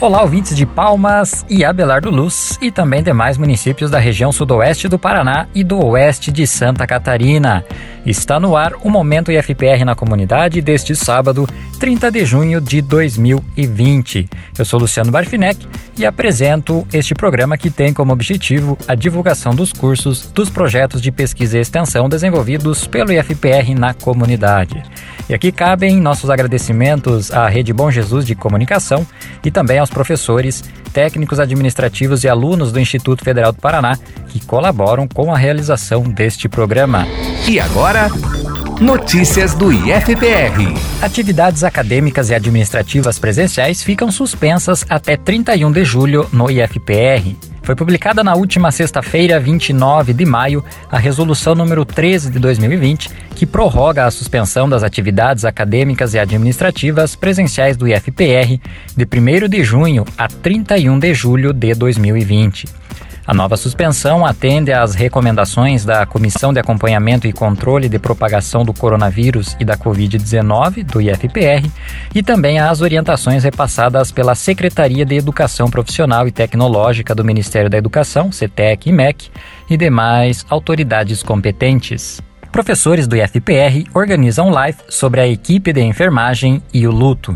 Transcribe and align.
Olá, 0.00 0.22
ouvintes 0.22 0.56
de 0.56 0.66
Palmas 0.66 1.46
e 1.48 1.64
Abelardo 1.64 2.10
Luz 2.10 2.58
e 2.60 2.70
também 2.70 3.02
demais 3.02 3.38
municípios 3.38 3.90
da 3.90 3.98
região 3.98 4.32
sudoeste 4.32 4.88
do 4.88 4.98
Paraná 4.98 5.46
e 5.54 5.62
do 5.62 5.78
oeste 5.86 6.32
de 6.32 6.46
Santa 6.46 6.84
Catarina. 6.86 7.64
Está 8.04 8.40
no 8.40 8.56
ar 8.56 8.74
o 8.82 8.90
Momento 8.90 9.30
IFPR 9.30 9.84
na 9.86 9.94
comunidade 9.94 10.60
deste 10.60 10.96
sábado, 10.96 11.48
30 11.78 12.10
de 12.10 12.24
junho 12.26 12.60
de 12.60 12.82
2020. 12.82 14.28
Eu 14.58 14.64
sou 14.64 14.80
Luciano 14.80 15.12
Barfinec 15.12 15.66
e 15.96 16.04
apresento 16.04 16.86
este 16.92 17.14
programa 17.14 17.56
que 17.56 17.70
tem 17.70 17.94
como 17.94 18.12
objetivo 18.12 18.76
a 18.86 18.96
divulgação 18.96 19.54
dos 19.54 19.72
cursos 19.72 20.26
dos 20.32 20.50
projetos 20.50 21.00
de 21.00 21.12
pesquisa 21.12 21.56
e 21.56 21.60
extensão 21.60 22.08
desenvolvidos 22.08 22.86
pelo 22.86 23.12
IFPR 23.12 23.74
na 23.78 23.94
comunidade. 23.94 24.82
E 25.28 25.34
aqui 25.34 25.50
cabem 25.50 26.00
nossos 26.00 26.28
agradecimentos 26.28 27.30
à 27.30 27.48
Rede 27.48 27.72
Bom 27.72 27.90
Jesus 27.90 28.26
de 28.26 28.34
Comunicação 28.34 29.06
e 29.42 29.50
também 29.50 29.78
aos 29.78 29.88
professores, 29.88 30.62
técnicos 30.92 31.40
administrativos 31.40 32.24
e 32.24 32.28
alunos 32.28 32.70
do 32.70 32.78
Instituto 32.78 33.24
Federal 33.24 33.52
do 33.52 33.60
Paraná 33.60 33.98
que 34.28 34.44
colaboram 34.44 35.08
com 35.08 35.32
a 35.32 35.38
realização 35.38 36.02
deste 36.02 36.48
programa. 36.48 37.06
E 37.48 37.58
agora, 37.58 38.08
notícias 38.80 39.54
do 39.54 39.72
IFPR. 39.72 40.74
Atividades 41.00 41.64
acadêmicas 41.64 42.28
e 42.28 42.34
administrativas 42.34 43.18
presenciais 43.18 43.82
ficam 43.82 44.10
suspensas 44.10 44.84
até 44.88 45.16
31 45.16 45.72
de 45.72 45.84
julho 45.84 46.28
no 46.32 46.50
IFPR. 46.50 47.53
Foi 47.64 47.74
publicada 47.74 48.22
na 48.22 48.34
última 48.34 48.70
sexta-feira, 48.70 49.40
29 49.40 50.12
de 50.12 50.26
maio, 50.26 50.62
a 50.90 50.98
resolução 50.98 51.54
número 51.54 51.82
13 51.82 52.30
de 52.30 52.38
2020, 52.38 53.08
que 53.34 53.46
prorroga 53.46 54.04
a 54.04 54.10
suspensão 54.10 54.68
das 54.68 54.82
atividades 54.82 55.46
acadêmicas 55.46 56.12
e 56.12 56.18
administrativas 56.18 57.16
presenciais 57.16 57.74
do 57.74 57.88
IFPR 57.88 58.60
de 58.94 59.06
1 59.06 59.48
de 59.48 59.64
junho 59.64 60.04
a 60.18 60.28
31 60.28 60.98
de 60.98 61.14
julho 61.14 61.54
de 61.54 61.74
2020. 61.74 62.68
A 63.26 63.32
nova 63.32 63.56
suspensão 63.56 64.24
atende 64.26 64.70
às 64.70 64.94
recomendações 64.94 65.82
da 65.82 66.04
Comissão 66.04 66.52
de 66.52 66.60
Acompanhamento 66.60 67.26
e 67.26 67.32
Controle 67.32 67.88
de 67.88 67.98
Propagação 67.98 68.66
do 68.66 68.74
Coronavírus 68.74 69.56
e 69.58 69.64
da 69.64 69.78
Covid-19, 69.78 70.84
do 70.84 71.00
IFPR, 71.00 71.66
e 72.14 72.22
também 72.22 72.58
às 72.58 72.82
orientações 72.82 73.42
repassadas 73.42 74.12
pela 74.12 74.34
Secretaria 74.34 75.06
de 75.06 75.14
Educação 75.14 75.70
Profissional 75.70 76.28
e 76.28 76.32
Tecnológica 76.32 77.14
do 77.14 77.24
Ministério 77.24 77.70
da 77.70 77.78
Educação, 77.78 78.30
CETEC 78.30 78.90
e 78.90 78.92
MEC, 78.92 79.30
e 79.70 79.76
demais 79.78 80.44
autoridades 80.50 81.22
competentes. 81.22 82.20
Professores 82.52 83.08
do 83.08 83.16
IFPR 83.16 83.88
organizam 83.94 84.50
live 84.50 84.78
sobre 84.90 85.22
a 85.22 85.26
equipe 85.26 85.72
de 85.72 85.80
enfermagem 85.80 86.62
e 86.74 86.86
o 86.86 86.90
luto. 86.90 87.34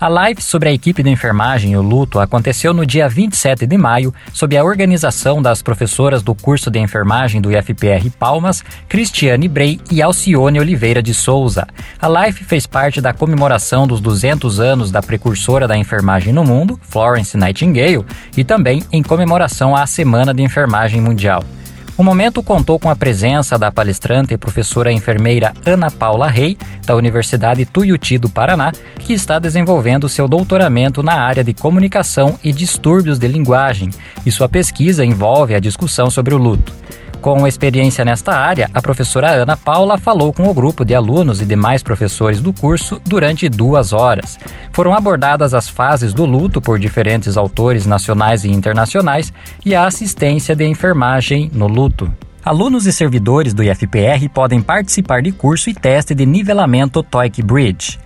A 0.00 0.06
live 0.06 0.40
sobre 0.40 0.68
a 0.68 0.72
equipe 0.72 1.02
de 1.02 1.10
enfermagem 1.10 1.72
e 1.72 1.76
o 1.76 1.82
luto 1.82 2.20
aconteceu 2.20 2.72
no 2.72 2.86
dia 2.86 3.08
27 3.08 3.66
de 3.66 3.76
maio, 3.76 4.14
sob 4.32 4.56
a 4.56 4.62
organização 4.62 5.42
das 5.42 5.60
professoras 5.60 6.22
do 6.22 6.36
curso 6.36 6.70
de 6.70 6.78
enfermagem 6.78 7.40
do 7.40 7.50
IFPR 7.50 8.08
Palmas, 8.16 8.62
Cristiane 8.88 9.48
Brey 9.48 9.80
e 9.90 10.00
Alcione 10.00 10.60
Oliveira 10.60 11.02
de 11.02 11.12
Souza. 11.12 11.66
A 12.00 12.06
live 12.06 12.44
fez 12.44 12.64
parte 12.64 13.00
da 13.00 13.12
comemoração 13.12 13.88
dos 13.88 14.00
200 14.00 14.60
anos 14.60 14.92
da 14.92 15.02
precursora 15.02 15.66
da 15.66 15.76
enfermagem 15.76 16.32
no 16.32 16.44
mundo, 16.44 16.78
Florence 16.80 17.36
Nightingale, 17.36 18.06
e 18.36 18.44
também 18.44 18.84
em 18.92 19.02
comemoração 19.02 19.74
à 19.74 19.84
Semana 19.84 20.32
de 20.32 20.44
Enfermagem 20.44 21.00
Mundial. 21.00 21.42
O 21.98 22.04
momento 22.04 22.44
contou 22.44 22.78
com 22.78 22.88
a 22.88 22.94
presença 22.94 23.58
da 23.58 23.72
palestrante 23.72 24.32
e 24.32 24.38
professora 24.38 24.92
enfermeira 24.92 25.52
Ana 25.66 25.90
Paula 25.90 26.28
Rei, 26.28 26.56
da 26.86 26.94
Universidade 26.94 27.66
Tuiuti 27.66 28.16
do 28.18 28.28
Paraná, 28.28 28.70
que 29.00 29.12
está 29.12 29.40
desenvolvendo 29.40 30.08
seu 30.08 30.28
doutoramento 30.28 31.02
na 31.02 31.14
área 31.14 31.42
de 31.42 31.52
comunicação 31.52 32.38
e 32.44 32.52
distúrbios 32.52 33.18
de 33.18 33.26
linguagem, 33.26 33.90
e 34.24 34.30
sua 34.30 34.48
pesquisa 34.48 35.04
envolve 35.04 35.56
a 35.56 35.58
discussão 35.58 36.08
sobre 36.08 36.32
o 36.36 36.38
luto. 36.38 36.72
Com 37.20 37.46
experiência 37.48 38.04
nesta 38.04 38.32
área, 38.32 38.70
a 38.72 38.80
professora 38.80 39.30
Ana 39.30 39.56
Paula 39.56 39.98
falou 39.98 40.32
com 40.32 40.48
o 40.48 40.54
grupo 40.54 40.84
de 40.84 40.94
alunos 40.94 41.40
e 41.40 41.44
demais 41.44 41.82
professores 41.82 42.40
do 42.40 42.52
curso 42.52 43.00
durante 43.04 43.48
duas 43.48 43.92
horas. 43.92 44.38
Foram 44.72 44.94
abordadas 44.94 45.52
as 45.52 45.68
fases 45.68 46.14
do 46.14 46.24
luto 46.24 46.60
por 46.60 46.78
diferentes 46.78 47.36
autores 47.36 47.86
nacionais 47.86 48.44
e 48.44 48.48
internacionais 48.50 49.32
e 49.66 49.74
a 49.74 49.84
assistência 49.84 50.54
de 50.54 50.64
enfermagem 50.64 51.50
no 51.52 51.66
luto. 51.66 52.10
Alunos 52.44 52.86
e 52.86 52.92
servidores 52.92 53.52
do 53.52 53.64
IFPR 53.64 54.28
podem 54.32 54.62
participar 54.62 55.20
de 55.20 55.32
curso 55.32 55.68
e 55.68 55.74
teste 55.74 56.14
de 56.14 56.24
nivelamento 56.24 57.02
TOEIC 57.02 57.42
Bridge. 57.42 57.98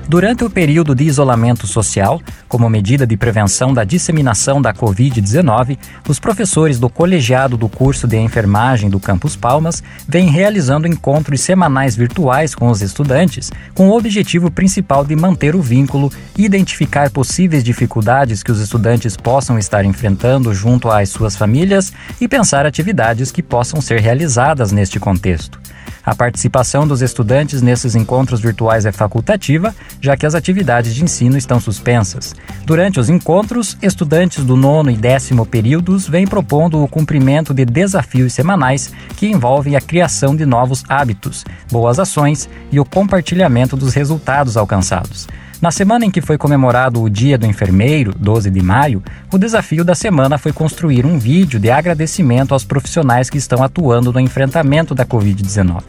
Durante 0.08 0.44
o 0.44 0.50
período 0.50 0.94
de 0.94 1.02
isolamento 1.02 1.66
social, 1.66 2.22
como 2.48 2.70
medida 2.70 3.04
de 3.04 3.16
prevenção 3.16 3.74
da 3.74 3.82
disseminação 3.82 4.62
da 4.62 4.72
Covid-19, 4.72 5.76
os 6.08 6.20
professores 6.20 6.78
do 6.78 6.88
colegiado 6.88 7.56
do 7.56 7.68
curso 7.68 8.06
de 8.06 8.16
enfermagem 8.16 8.88
do 8.88 9.00
Campus 9.00 9.34
Palmas 9.34 9.82
vêm 10.06 10.28
realizando 10.28 10.86
encontros 10.86 11.40
semanais 11.40 11.96
virtuais 11.96 12.54
com 12.54 12.70
os 12.70 12.82
estudantes, 12.82 13.50
com 13.74 13.88
o 13.88 13.96
objetivo 13.96 14.48
principal 14.48 15.04
de 15.04 15.16
manter 15.16 15.56
o 15.56 15.60
vínculo, 15.60 16.12
identificar 16.38 17.10
possíveis 17.10 17.64
dificuldades 17.64 18.44
que 18.44 18.52
os 18.52 18.60
estudantes 18.60 19.16
possam 19.16 19.58
estar 19.58 19.84
enfrentando 19.84 20.54
junto 20.54 20.88
às 20.88 21.08
suas 21.08 21.34
famílias 21.34 21.92
e 22.20 22.28
pensar 22.28 22.64
atividades 22.64 23.32
que 23.32 23.42
possam 23.42 23.80
ser 23.80 24.00
realizadas 24.00 24.70
neste 24.70 25.00
contexto. 25.00 25.58
A 26.06 26.14
participação 26.14 26.86
dos 26.86 27.02
estudantes 27.02 27.60
nesses 27.60 27.96
encontros 27.96 28.38
virtuais 28.38 28.86
é 28.86 28.92
facultativa, 28.92 29.74
já 30.00 30.16
que 30.16 30.24
as 30.24 30.36
atividades 30.36 30.94
de 30.94 31.02
ensino 31.02 31.36
estão 31.36 31.58
suspensas. 31.58 32.32
Durante 32.64 33.00
os 33.00 33.10
encontros, 33.10 33.76
estudantes 33.82 34.44
do 34.44 34.56
nono 34.56 34.88
e 34.88 34.96
décimo 34.96 35.44
períodos 35.44 36.08
vêm 36.08 36.24
propondo 36.24 36.80
o 36.80 36.86
cumprimento 36.86 37.52
de 37.52 37.64
desafios 37.64 38.32
semanais 38.32 38.92
que 39.16 39.26
envolvem 39.26 39.74
a 39.74 39.80
criação 39.80 40.36
de 40.36 40.46
novos 40.46 40.84
hábitos, 40.88 41.44
boas 41.72 41.98
ações 41.98 42.48
e 42.70 42.78
o 42.78 42.84
compartilhamento 42.84 43.76
dos 43.76 43.92
resultados 43.92 44.56
alcançados. 44.56 45.26
Na 45.60 45.70
semana 45.70 46.04
em 46.04 46.10
que 46.10 46.20
foi 46.20 46.36
comemorado 46.36 47.02
o 47.02 47.08
Dia 47.08 47.38
do 47.38 47.46
Enfermeiro, 47.46 48.14
12 48.14 48.50
de 48.50 48.62
maio, 48.62 49.02
o 49.32 49.38
desafio 49.38 49.82
da 49.82 49.94
semana 49.94 50.36
foi 50.36 50.52
construir 50.52 51.06
um 51.06 51.18
vídeo 51.18 51.58
de 51.58 51.70
agradecimento 51.70 52.52
aos 52.52 52.62
profissionais 52.62 53.30
que 53.30 53.38
estão 53.38 53.62
atuando 53.62 54.12
no 54.12 54.20
enfrentamento 54.20 54.94
da 54.94 55.06
Covid-19. 55.06 55.82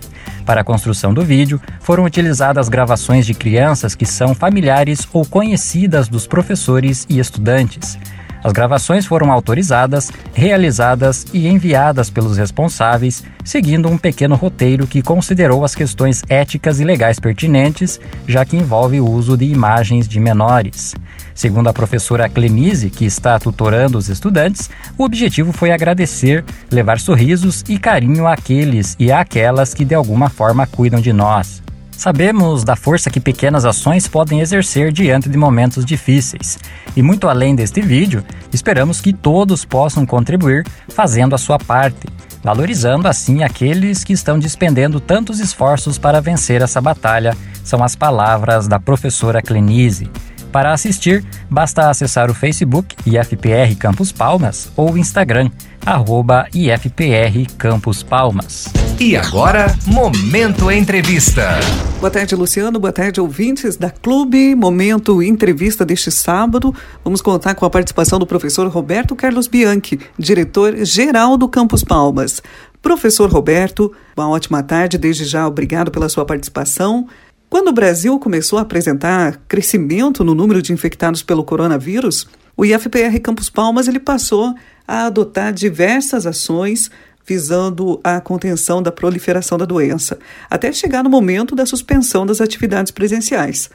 Para 0.45 0.62
a 0.62 0.63
construção 0.63 1.13
do 1.13 1.21
vídeo, 1.21 1.59
foram 1.81 2.06
utilizadas 2.06 2.69
gravações 2.69 3.25
de 3.25 3.33
crianças 3.33 3.94
que 3.94 4.06
são 4.06 4.33
familiares 4.33 5.06
ou 5.12 5.25
conhecidas 5.25 6.07
dos 6.07 6.25
professores 6.25 7.06
e 7.09 7.19
estudantes. 7.19 8.00
As 8.47 8.53
gravações 8.53 9.05
foram 9.05 9.29
autorizadas, 9.29 10.09
realizadas 10.33 11.25
e 11.33 11.49
enviadas 11.49 12.09
pelos 12.09 12.38
responsáveis, 12.38 13.21
seguindo 13.44 13.89
um 13.89 13.97
pequeno 13.97 14.35
roteiro 14.35 14.88
que 14.88 15.01
considerou 15.01 15.65
as 15.65 15.75
questões 15.75 16.23
éticas 16.29 16.79
e 16.79 16.85
legais 16.85 17.19
pertinentes, 17.19 17.99
já 18.25 18.45
que 18.45 18.55
envolve 18.55 19.01
o 19.01 19.05
uso 19.05 19.35
de 19.35 19.44
imagens 19.44 20.07
de 20.07 20.17
menores. 20.17 20.95
Segundo 21.35 21.67
a 21.67 21.73
professora 21.73 22.29
Clenise, 22.29 22.89
que 22.89 23.03
está 23.03 23.38
tutorando 23.38 23.97
os 23.97 24.07
estudantes, 24.07 24.69
o 24.97 25.03
objetivo 25.03 25.51
foi 25.51 25.71
agradecer, 25.71 26.45
levar 26.71 27.01
sorrisos 27.01 27.65
e 27.67 27.77
carinho 27.77 28.25
àqueles 28.25 28.95
e 28.97 29.11
àquelas 29.11 29.73
que 29.73 29.83
de 29.83 29.93
alguma 29.93 30.29
forma 30.29 30.65
cuidam 30.65 31.01
de 31.01 31.11
nós. 31.11 31.66
Sabemos 31.97 32.63
da 32.63 32.75
força 32.75 33.09
que 33.09 33.19
pequenas 33.19 33.65
ações 33.65 34.07
podem 34.07 34.39
exercer 34.39 34.91
diante 34.91 35.27
de 35.27 35.35
momentos 35.35 35.83
difíceis. 35.83 36.59
E 36.95 37.01
muito 37.01 37.27
além 37.27 37.55
deste 37.55 37.81
vídeo, 37.81 38.23
esperamos 38.53 39.01
que 39.01 39.11
todos 39.11 39.65
possam 39.65 40.05
contribuir 40.05 40.63
fazendo 40.88 41.33
a 41.33 41.39
sua 41.39 41.57
parte, 41.57 42.07
valorizando 42.44 43.07
assim 43.07 43.44
aqueles 43.44 44.03
que 44.03 44.13
estão 44.13 44.38
despendendo 44.38 44.99
tantos 44.99 45.39
esforços 45.39 45.97
para 45.97 46.21
vencer 46.21 46.61
essa 46.61 46.79
batalha, 46.79 47.35
são 47.63 47.83
as 47.83 47.95
palavras 47.95 48.67
da 48.67 48.79
professora 48.79 49.41
Clenise. 49.41 50.07
Para 50.51 50.73
assistir, 50.73 51.23
basta 51.49 51.89
acessar 51.89 52.29
o 52.29 52.33
Facebook 52.33 52.95
IFPR 53.05 53.75
Campus 53.77 54.11
Palmas 54.11 54.71
ou 54.75 54.94
o 54.94 54.97
Instagram, 54.97 55.49
arroba 55.85 56.47
IFPR 56.53 57.45
Campus 57.57 58.03
Palmas. 58.03 58.67
E 58.99 59.15
agora, 59.15 59.67
Momento 59.85 60.71
Entrevista. 60.71 61.59
Boa 61.99 62.09
tarde, 62.09 62.35
Luciano. 62.35 62.79
Boa 62.79 62.91
tarde, 62.91 63.21
ouvintes 63.21 63.77
da 63.77 63.91
Clube. 63.91 64.55
Momento 64.55 65.21
Entrevista 65.21 65.85
deste 65.85 66.09
sábado. 66.09 66.73
Vamos 67.03 67.21
contar 67.21 67.53
com 67.53 67.65
a 67.65 67.69
participação 67.69 68.17
do 68.17 68.25
professor 68.25 68.67
Roberto 68.67 69.15
Carlos 69.15 69.47
Bianchi, 69.47 70.00
diretor-geral 70.17 71.38
do 71.38 71.47
Campus 71.47 71.83
Palmas. 71.83 72.41
Professor 72.81 73.29
Roberto, 73.29 73.91
uma 74.15 74.29
ótima 74.29 74.63
tarde. 74.63 74.97
Desde 74.97 75.25
já, 75.25 75.47
obrigado 75.47 75.91
pela 75.91 76.09
sua 76.09 76.25
participação. 76.25 77.07
Quando 77.49 77.69
o 77.69 77.73
Brasil 77.73 78.19
começou 78.19 78.59
a 78.59 78.63
apresentar 78.63 79.41
crescimento 79.47 80.21
no 80.21 80.35
número 80.35 80.61
de 80.61 80.73
infectados 80.73 81.23
pelo 81.23 81.45
coronavírus, 81.45 82.27
o 82.57 82.65
IFPR 82.65 83.17
Campus 83.21 83.49
Palmas 83.49 83.88
ele 83.88 84.01
passou 84.01 84.53
a 84.85 85.05
adotar 85.05 85.53
diversas 85.53 86.25
ações 86.25 86.91
visando 87.25 87.99
a 88.03 88.19
contenção 88.19 88.81
da 88.81 88.91
proliferação 88.91 89.57
da 89.57 89.65
doença, 89.65 90.19
até 90.49 90.71
chegar 90.73 91.03
no 91.03 91.09
momento 91.09 91.55
da 91.55 91.65
suspensão 91.65 92.25
das 92.25 92.41
atividades 92.41 92.91
presenciais. 92.91 93.69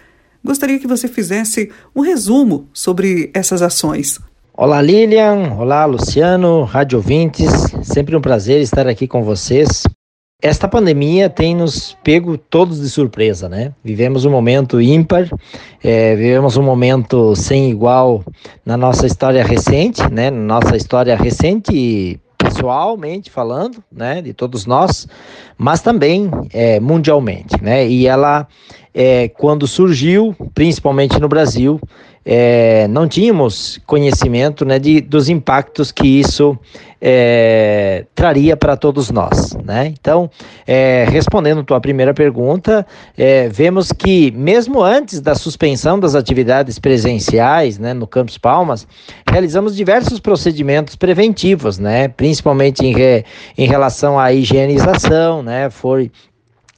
Gostaria 0.44 0.78
que 0.78 0.86
você 0.86 1.08
fizesse 1.08 1.70
um 1.94 2.02
resumo 2.02 2.68
sobre 2.74 3.30
essas 3.32 3.62
ações. 3.62 4.20
Olá 4.52 4.82
Lilian, 4.82 5.54
olá 5.58 5.86
Luciano, 5.86 6.64
rádio 6.64 6.98
ouvintes, 6.98 7.50
sempre 7.82 8.14
um 8.14 8.20
prazer 8.20 8.60
estar 8.60 8.86
aqui 8.86 9.08
com 9.08 9.22
vocês 9.22 9.84
esta 10.42 10.66
pandemia 10.66 11.30
tem 11.30 11.54
nos 11.54 11.96
pego 12.02 12.36
todos 12.36 12.80
de 12.80 12.90
surpresa, 12.90 13.48
né? 13.48 13.72
Vivemos 13.82 14.24
um 14.24 14.30
momento 14.30 14.80
ímpar, 14.80 15.28
é, 15.82 16.16
vivemos 16.16 16.56
um 16.56 16.62
momento 16.64 17.36
sem 17.36 17.70
igual 17.70 18.24
na 18.66 18.76
nossa 18.76 19.06
história 19.06 19.44
recente, 19.44 20.02
né? 20.12 20.32
Na 20.32 20.60
nossa 20.60 20.76
história 20.76 21.16
recente, 21.16 22.20
pessoalmente 22.36 23.30
falando, 23.30 23.82
né? 23.90 24.20
De 24.20 24.34
todos 24.34 24.66
nós, 24.66 25.06
mas 25.56 25.80
também 25.80 26.28
é, 26.52 26.80
mundialmente, 26.80 27.62
né? 27.62 27.86
E 27.86 28.08
ela, 28.08 28.48
é, 28.92 29.28
quando 29.28 29.68
surgiu, 29.68 30.34
principalmente 30.52 31.20
no 31.20 31.28
Brasil, 31.28 31.80
é, 32.24 32.86
não 32.88 33.08
tínhamos 33.08 33.80
conhecimento 33.86 34.64
né, 34.64 34.78
de, 34.78 35.00
dos 35.00 35.28
impactos 35.28 35.90
que 35.90 36.06
isso 36.06 36.56
é, 37.00 38.06
traria 38.14 38.56
para 38.56 38.76
todos 38.76 39.10
nós. 39.10 39.56
Né? 39.64 39.92
Então, 39.98 40.30
é, 40.64 41.04
respondendo 41.08 41.64
tua 41.64 41.80
primeira 41.80 42.14
pergunta, 42.14 42.86
é, 43.18 43.48
vemos 43.48 43.90
que 43.90 44.30
mesmo 44.30 44.80
antes 44.80 45.20
da 45.20 45.34
suspensão 45.34 45.98
das 45.98 46.14
atividades 46.14 46.78
presenciais 46.78 47.76
né, 47.76 47.92
no 47.92 48.06
Campus 48.06 48.38
Palmas, 48.38 48.86
realizamos 49.28 49.74
diversos 49.74 50.20
procedimentos 50.20 50.94
preventivos, 50.94 51.78
né, 51.78 52.06
principalmente 52.06 52.86
em, 52.86 52.94
re, 52.94 53.24
em 53.58 53.66
relação 53.66 54.16
à 54.18 54.32
higienização, 54.32 55.42
né, 55.42 55.68
foi 55.70 56.10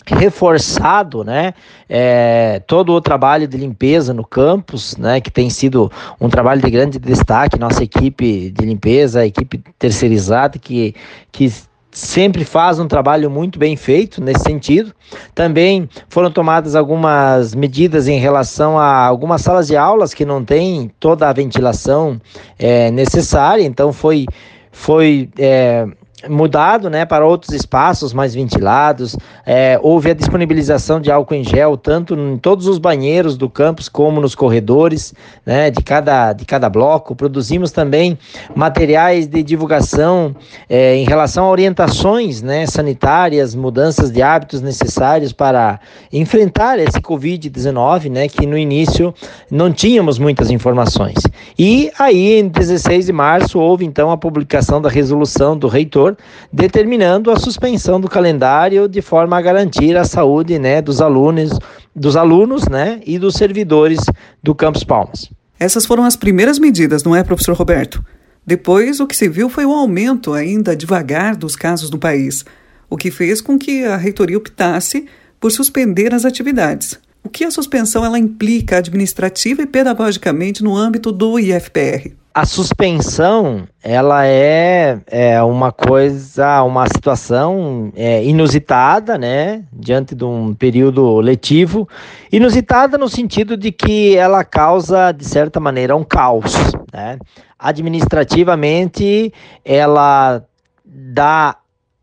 reforçado, 0.07 1.25
né, 1.25 1.55
é, 1.89 2.61
todo 2.67 2.93
o 2.93 3.01
trabalho 3.01 3.49
de 3.49 3.57
limpeza 3.57 4.13
no 4.13 4.25
campus, 4.25 4.97
né, 4.97 5.21
que 5.21 5.31
tem 5.31 5.49
sido 5.49 5.91
um 6.21 6.29
trabalho 6.29 6.61
de 6.61 6.71
grande 6.71 6.99
destaque, 6.99 7.59
nossa 7.59 7.83
equipe 7.83 8.51
de 8.51 8.67
limpeza, 8.67 9.21
a 9.21 9.27
equipe 9.27 9.63
terceirizada 9.79 10.59
que, 10.59 10.95
que 11.33 11.51
sempre 11.95 12.45
faz 12.45 12.81
um 12.81 12.89
trabalho 12.89 13.31
muito 13.31 13.59
bem 13.59 13.77
feito 13.77 14.21
nesse 14.21 14.43
sentido. 14.43 14.93
Também 15.35 15.89
foram 16.09 16.31
tomadas 16.31 16.75
algumas 16.75 17.55
medidas 17.55 18.09
em 18.09 18.19
relação 18.19 18.77
a 18.79 19.07
algumas 19.07 19.41
salas 19.41 19.69
de 19.69 19.77
aulas 19.77 20.13
que 20.13 20.25
não 20.25 20.45
têm 20.45 20.91
toda 20.99 21.29
a 21.29 21.33
ventilação 21.33 22.21
é, 22.59 22.91
necessária, 22.91 23.63
então 23.63 23.93
foi 23.93 24.27
foi 24.73 25.31
é, 25.39 25.87
mudado 26.29 26.89
né, 26.89 27.05
para 27.05 27.27
outros 27.27 27.55
espaços 27.55 28.13
mais 28.13 28.35
ventilados. 28.35 29.17
É, 29.45 29.79
houve 29.83 30.11
a 30.11 30.15
disponibilização 30.15 31.01
de 31.01 31.11
álcool 31.11 31.35
em 31.35 31.45
gel, 31.45 31.77
tanto 31.77 32.15
em 32.15 32.37
todos 32.39 32.67
os 32.67 32.79
banheiros 32.79 33.37
do 33.37 33.49
campus 33.49 33.89
como 33.89 34.21
nos 34.21 34.35
corredores 34.35 35.15
né, 35.45 35.71
de, 35.71 35.83
cada, 35.83 36.33
de 36.33 36.45
cada 36.45 36.69
bloco. 36.69 37.15
Produzimos 37.15 37.71
também 37.71 38.19
materiais 38.55 39.27
de 39.27 39.43
divulgação 39.43 40.35
é, 40.69 40.97
em 40.97 41.05
relação 41.05 41.45
a 41.45 41.51
orientações 41.51 42.43
né, 42.43 42.67
sanitárias, 42.67 43.55
mudanças 43.55 44.11
de 44.11 44.23
hábitos 44.23 44.61
necessários 44.61 45.33
para 45.33 45.81
enfrentar 46.13 46.79
esse 46.79 47.01
Covid-19, 47.01 48.11
né, 48.11 48.29
que 48.29 48.47
no 48.47 48.57
início 48.57 49.15
não 49.51 49.73
tínhamos 49.73 50.19
muitas 50.19 50.51
informações. 50.51 51.17
E 51.59 51.91
aí, 51.99 52.39
em 52.39 52.49
16 52.49 53.07
de 53.07 53.13
março, 53.13 53.59
houve 53.59 53.85
então 53.85 54.11
a 54.11 54.17
publicação 54.17 54.81
da 54.81 54.89
resolução 54.89 55.57
do 55.57 55.69
reitor 55.69 56.04
determinando 56.53 57.31
a 57.31 57.37
suspensão 57.37 58.01
do 58.01 58.09
calendário 58.09 58.89
de 58.89 59.01
forma 59.01 59.37
a 59.37 59.43
garantir 59.43 59.97
a 59.97 60.05
saúde 60.05 60.59
né, 60.59 60.83
dos 60.83 61.01
alunos, 61.01 61.59
dos 61.95 62.17
alunos 62.17 62.69
né, 62.69 63.01
e 63.07 63.19
dos 63.19 63.35
servidores 63.35 64.01
do 64.43 64.55
Campus 64.55 64.85
Palmas. 64.85 65.31
Essas 65.59 65.87
foram 65.87 66.05
as 66.05 66.17
primeiras 66.17 66.59
medidas, 66.59 67.03
não 67.03 67.15
é, 67.15 67.23
professor 67.23 67.55
Roberto? 67.55 68.05
Depois, 68.47 69.01
o 69.01 69.07
que 69.07 69.17
se 69.17 69.29
viu 69.29 69.49
foi 69.49 69.65
o 69.65 69.73
aumento 69.73 70.35
ainda 70.35 70.77
devagar 70.77 71.37
dos 71.37 71.57
casos 71.57 71.91
no 71.91 71.99
país, 71.99 72.45
o 72.91 72.97
que 72.97 73.11
fez 73.11 73.41
com 73.41 73.59
que 73.59 73.85
a 73.85 73.97
reitoria 73.97 74.37
optasse 74.37 75.07
por 75.41 75.51
suspender 75.51 76.13
as 76.13 76.25
atividades. 76.25 76.99
O 77.23 77.29
que 77.31 77.45
a 77.45 77.51
suspensão 77.51 78.05
ela 78.05 78.19
implica 78.19 78.77
administrativa 78.77 79.63
e 79.63 79.67
pedagogicamente 79.67 80.63
no 80.63 80.77
âmbito 80.77 81.11
do 81.11 81.39
IFPR? 81.39 82.13
A 82.35 82.45
suspensão 82.45 83.69
ela 83.81 84.27
é, 84.27 85.01
é 85.07 85.41
uma 85.45 85.71
coisa, 85.71 86.65
uma 86.65 86.85
situação 86.89 87.93
é, 87.95 88.25
inusitada, 88.25 89.17
né, 89.17 89.63
diante 89.73 90.17
de 90.17 90.25
um 90.25 90.53
período 90.53 91.21
letivo, 91.21 91.89
inusitada 92.33 92.99
no 92.99 93.09
sentido 93.09 93.57
de 93.57 93.71
que 93.71 94.17
ela 94.17 94.43
causa 94.43 95.13
de 95.13 95.25
certa 95.25 95.61
maneira 95.61 95.95
um 95.95 96.03
caos, 96.03 96.55
né? 96.93 97.19
Administrativamente, 97.57 99.33
ela 99.65 100.43
dá 100.85 101.57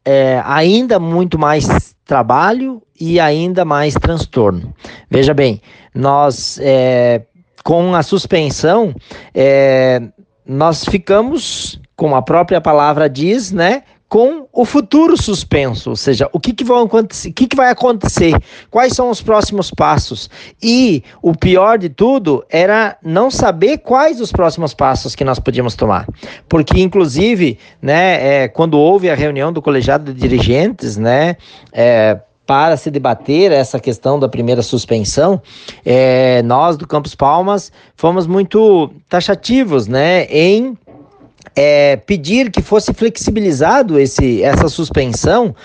é, 0.06 0.42
ainda 0.46 0.98
muito 0.98 1.38
mais 1.38 1.94
trabalho 2.06 2.82
e 3.00 3.20
ainda 3.20 3.66
mais 3.66 3.94
transtorno. 3.96 4.74
Veja 5.10 5.34
bem, 5.34 5.62
nós 5.94 6.58
é, 6.62 7.24
com 7.64 7.94
a 7.94 8.02
suspensão, 8.02 8.94
é, 9.34 10.02
nós 10.46 10.84
ficamos, 10.86 11.80
como 11.96 12.16
a 12.16 12.22
própria 12.22 12.60
palavra 12.60 13.10
diz, 13.10 13.52
né? 13.52 13.84
Com 14.10 14.46
o 14.52 14.66
futuro 14.66 15.16
suspenso, 15.16 15.92
ou 15.92 15.96
seja, 15.96 16.30
o 16.34 16.40
que, 16.40 16.52
que, 16.52 16.66
vai 16.66 16.84
acontecer, 16.84 17.30
o 17.30 17.34
que, 17.34 17.48
que 17.48 17.56
vai 17.56 17.70
acontecer, 17.70 18.34
quais 18.70 18.92
são 18.92 19.10
os 19.10 19.22
próximos 19.22 19.72
passos. 19.72 20.30
E 20.62 21.02
o 21.22 21.34
pior 21.34 21.78
de 21.78 21.88
tudo 21.88 22.44
era 22.50 22.98
não 23.02 23.32
saber 23.32 23.78
quais 23.78 24.20
os 24.20 24.30
próximos 24.30 24.74
passos 24.74 25.16
que 25.16 25.24
nós 25.24 25.40
podíamos 25.40 25.76
tomar. 25.76 26.06
Porque, 26.50 26.82
inclusive, 26.82 27.58
né, 27.82 28.44
é, 28.44 28.48
quando 28.50 28.78
houve 28.78 29.10
a 29.10 29.16
reunião 29.16 29.54
do 29.54 29.62
colegiado 29.62 30.14
de 30.14 30.20
dirigentes, 30.20 30.98
né, 30.98 31.38
é, 31.72 32.20
para 32.52 32.76
se 32.76 32.92
debater 32.92 33.50
essa 33.50 33.80
questão 33.80 34.20
da 34.20 34.28
primeira 34.28 34.62
suspensão, 34.62 35.42
é, 35.86 36.42
nós 36.42 36.76
do 36.76 36.86
Campos 36.86 37.16
Palmas 37.16 37.72
fomos 37.96 38.28
muito 38.28 38.92
taxativos 39.08 39.88
né, 39.88 40.26
em 40.26 40.78
é, 41.56 41.96
pedir 41.96 42.52
que 42.52 42.62
fosse 42.62 42.94
flexibilizado 42.94 43.98
esse, 43.98 44.44
essa 44.44 44.68
suspensão 44.68 45.56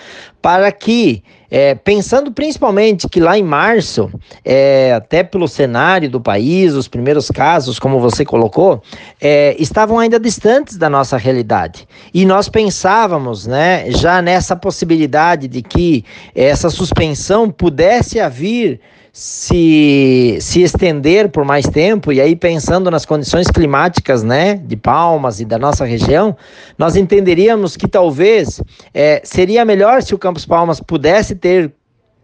para 0.41 0.71
que, 0.71 1.25
é, 1.57 1.75
pensando 1.75 2.31
principalmente 2.31 3.09
que 3.09 3.19
lá 3.19 3.39
em 3.39 3.43
março, 3.43 4.13
é, 4.45 4.93
até 4.93 5.23
pelo 5.23 5.49
cenário 5.49 6.11
do 6.11 6.21
país, 6.21 6.75
os 6.75 6.87
primeiros 6.87 7.31
casos, 7.31 7.79
como 7.79 7.99
você 7.99 8.27
colocou, 8.27 8.83
é, 9.19 9.57
estavam 9.59 9.99
ainda 9.99 10.21
distantes 10.21 10.77
da 10.77 10.91
nossa 10.91 11.17
realidade. 11.17 11.89
E 12.13 12.27
nós 12.27 12.47
pensávamos, 12.47 13.47
né, 13.47 13.91
já 13.91 14.21
nessa 14.21 14.55
possibilidade 14.55 15.49
de 15.49 15.63
que 15.63 16.05
essa 16.35 16.69
suspensão 16.69 17.51
pudesse 17.51 18.21
haver 18.21 18.79
se, 19.17 20.37
se 20.43 20.61
estender 20.61 21.31
por 21.31 21.43
mais 21.43 21.67
tempo, 21.67 22.13
e 22.13 22.21
aí 22.21 22.37
pensando 22.37 22.91
nas 22.91 23.07
condições 23.07 23.47
climáticas 23.47 24.23
né, 24.23 24.57
de 24.57 24.77
Palmas 24.77 25.41
e 25.41 25.47
da 25.47 25.59
nossa 25.59 25.87
região, 25.87 26.37
nós 26.77 26.97
entenderíamos 26.97 27.79
que 27.79 27.89
talvez 27.89 28.61
é, 28.93 29.23
seria 29.25 29.65
melhor 29.65 30.03
se 30.03 30.15
o 30.15 30.19
Campus 30.19 30.45
Palmas 30.45 30.81
pudesse 30.81 31.35
ter 31.35 31.73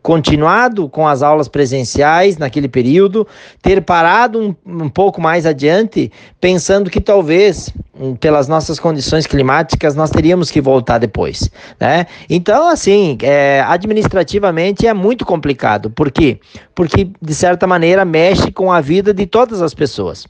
continuado 0.02 0.88
com 0.88 1.06
as 1.06 1.22
aulas 1.22 1.46
presenciais 1.46 2.36
naquele 2.36 2.68
período, 2.68 3.26
ter 3.62 3.80
parado 3.82 4.38
um, 4.40 4.54
um 4.66 4.88
pouco 4.88 5.20
mais 5.20 5.46
adiante, 5.46 6.10
pensando 6.40 6.90
que 6.90 7.00
talvez, 7.00 7.72
pelas 8.18 8.48
nossas 8.48 8.80
condições 8.80 9.26
climáticas, 9.26 9.94
nós 9.94 10.10
teríamos 10.10 10.50
que 10.50 10.60
voltar 10.60 10.98
depois. 10.98 11.48
Né? 11.78 12.06
Então, 12.28 12.68
assim, 12.68 13.16
é, 13.22 13.62
administrativamente 13.66 14.86
é 14.86 14.92
muito 14.92 15.24
complicado. 15.24 15.88
Por 15.88 16.10
quê? 16.10 16.40
Porque, 16.74 17.08
de 17.20 17.34
certa 17.34 17.66
maneira, 17.66 18.04
mexe 18.04 18.50
com 18.50 18.72
a 18.72 18.80
vida 18.80 19.14
de 19.14 19.26
todas 19.26 19.62
as 19.62 19.72
pessoas 19.72 20.26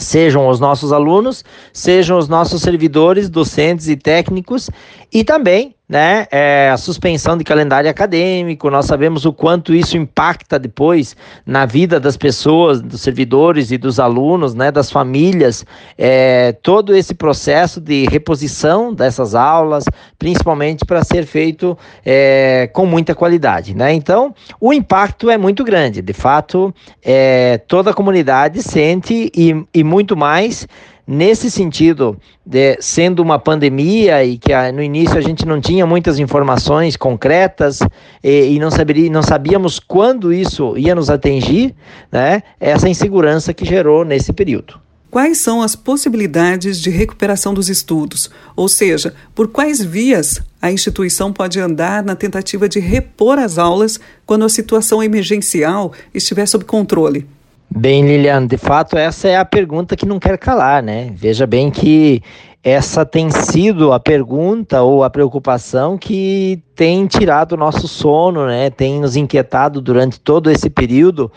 sejam 0.00 0.48
os 0.48 0.60
nossos 0.60 0.92
alunos, 0.92 1.44
sejam 1.72 2.18
os 2.18 2.28
nossos 2.28 2.62
servidores, 2.62 3.28
docentes 3.28 3.88
e 3.88 3.96
técnicos, 3.96 4.70
e 5.12 5.24
também 5.24 5.74
né, 5.88 6.26
é, 6.30 6.68
a 6.70 6.76
suspensão 6.76 7.38
de 7.38 7.44
calendário 7.44 7.88
acadêmico, 7.88 8.68
nós 8.70 8.84
sabemos 8.84 9.24
o 9.24 9.32
quanto 9.32 9.74
isso 9.74 9.96
impacta 9.96 10.58
depois 10.58 11.16
na 11.46 11.64
vida 11.64 11.98
das 11.98 12.14
pessoas, 12.14 12.82
dos 12.82 13.00
servidores 13.00 13.70
e 13.70 13.78
dos 13.78 13.98
alunos, 13.98 14.54
né, 14.54 14.70
das 14.70 14.90
famílias, 14.90 15.64
é, 15.96 16.52
todo 16.62 16.94
esse 16.94 17.14
processo 17.14 17.80
de 17.80 18.06
reposição 18.06 18.92
dessas 18.92 19.34
aulas, 19.34 19.84
principalmente 20.18 20.84
para 20.84 21.02
ser 21.02 21.24
feito 21.24 21.76
é, 22.04 22.68
com 22.72 22.84
muita 22.84 23.14
qualidade. 23.14 23.74
Né? 23.74 23.94
Então, 23.94 24.34
o 24.60 24.74
impacto 24.74 25.30
é 25.30 25.38
muito 25.38 25.64
grande, 25.64 26.02
de 26.02 26.12
fato, 26.12 26.74
é, 27.02 27.58
toda 27.66 27.92
a 27.92 27.94
comunidade 27.94 28.62
sente 28.62 29.32
e, 29.34 29.64
e 29.72 29.82
muito 29.82 30.14
mais 30.14 30.66
Nesse 31.10 31.50
sentido, 31.50 32.20
de, 32.44 32.76
sendo 32.82 33.22
uma 33.22 33.38
pandemia 33.38 34.22
e 34.22 34.36
que 34.36 34.52
a, 34.52 34.70
no 34.70 34.82
início 34.82 35.16
a 35.16 35.22
gente 35.22 35.46
não 35.46 35.58
tinha 35.58 35.86
muitas 35.86 36.18
informações 36.18 36.98
concretas 36.98 37.80
e, 38.22 38.54
e 38.54 38.58
não, 38.58 38.70
saberia, 38.70 39.10
não 39.10 39.22
sabíamos 39.22 39.78
quando 39.80 40.30
isso 40.30 40.76
ia 40.76 40.94
nos 40.94 41.08
atingir, 41.08 41.74
né, 42.12 42.42
essa 42.60 42.90
insegurança 42.90 43.54
que 43.54 43.64
gerou 43.64 44.04
nesse 44.04 44.34
período. 44.34 44.78
Quais 45.10 45.38
são 45.38 45.62
as 45.62 45.74
possibilidades 45.74 46.78
de 46.78 46.90
recuperação 46.90 47.54
dos 47.54 47.70
estudos? 47.70 48.30
Ou 48.54 48.68
seja, 48.68 49.14
por 49.34 49.48
quais 49.48 49.82
vias 49.82 50.42
a 50.60 50.70
instituição 50.70 51.32
pode 51.32 51.58
andar 51.58 52.04
na 52.04 52.14
tentativa 52.14 52.68
de 52.68 52.80
repor 52.80 53.38
as 53.38 53.56
aulas 53.56 53.98
quando 54.26 54.44
a 54.44 54.50
situação 54.50 55.02
emergencial 55.02 55.90
estiver 56.12 56.44
sob 56.44 56.66
controle? 56.66 57.26
Bem, 57.70 58.06
Lilian, 58.06 58.46
de 58.46 58.56
fato 58.56 58.96
essa 58.96 59.28
é 59.28 59.36
a 59.36 59.44
pergunta 59.44 59.94
que 59.94 60.06
não 60.06 60.18
quer 60.18 60.38
calar, 60.38 60.82
né? 60.82 61.12
Veja 61.14 61.46
bem 61.46 61.70
que 61.70 62.22
essa 62.64 63.04
tem 63.04 63.30
sido 63.30 63.92
a 63.92 64.00
pergunta 64.00 64.82
ou 64.82 65.04
a 65.04 65.10
preocupação 65.10 65.98
que 65.98 66.62
tem 66.74 67.06
tirado 67.06 67.52
o 67.52 67.56
nosso 67.58 67.86
sono, 67.86 68.46
né? 68.46 68.70
Tem 68.70 68.98
nos 68.98 69.16
inquietado 69.16 69.82
durante 69.82 70.18
todo 70.18 70.50
esse 70.50 70.70
período 70.70 71.30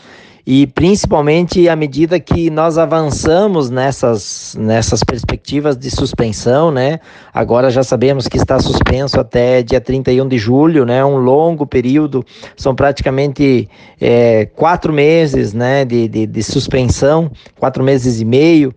e 0.45 0.65
principalmente 0.67 1.69
à 1.69 1.75
medida 1.75 2.19
que 2.19 2.50
nós 2.50 2.77
avançamos 2.77 3.69
nessas, 3.69 4.55
nessas 4.60 5.03
perspectivas 5.03 5.77
de 5.77 5.89
suspensão, 5.91 6.71
né? 6.71 7.00
Agora 7.33 7.69
já 7.69 7.83
sabemos 7.83 8.27
que 8.27 8.38
está 8.38 8.60
suspenso 8.60 9.19
até 9.19 9.62
dia 9.62 9.79
31 9.79 10.27
de 10.27 10.38
julho, 10.38 10.86
né? 10.86 11.03
Um 11.05 11.17
longo 11.17 11.65
período, 11.65 12.25
são 12.57 12.74
praticamente 12.74 13.69
é, 14.00 14.45
quatro 14.55 14.91
meses, 14.91 15.53
né? 15.53 15.86
De, 15.86 16.07
de, 16.07 16.25
de 16.25 16.43
suspensão, 16.43 17.31
quatro 17.60 17.83
meses 17.83 18.19
e 18.19 18.25
meio 18.25 18.74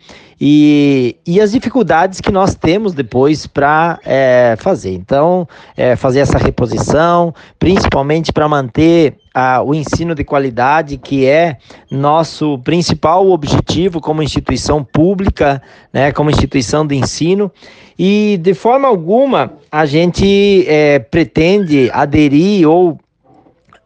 e, 0.47 1.17
e 1.27 1.41
as 1.41 1.53
dificuldades 1.53 2.21
que 2.21 2.31
nós 2.31 2.55
temos 2.55 2.93
depois 2.93 3.47
para 3.47 3.99
é, 4.05 4.57
fazer. 4.59 4.93
Então, 4.93 5.49
é, 5.75 5.97
fazer 5.97 6.19
essa 6.19 6.37
reposição, 6.37 7.35
principalmente 7.59 8.31
para 8.31 8.47
manter 8.47 9.17
o 9.65 9.75
ensino 9.75 10.15
de 10.15 10.23
qualidade, 10.23 10.99
que 10.99 11.27
é 11.27 11.57
nosso 11.91 12.59
principal 12.59 13.31
objetivo 13.31 14.03
como 14.03 14.23
instituição 14.23 14.85
pública, 14.85 15.63
né, 15.91 16.13
como 16.13 16.31
instituição 16.31 16.87
de 16.87 16.95
ensino. 16.95 17.51
E 17.99 18.39
de 18.43 18.53
forma 18.53 18.87
alguma 18.87 19.55
a 19.73 19.87
gente 19.87 20.67
é, 20.69 20.99
pretende 20.99 21.91
aderir 21.91 22.69
ou 22.69 22.99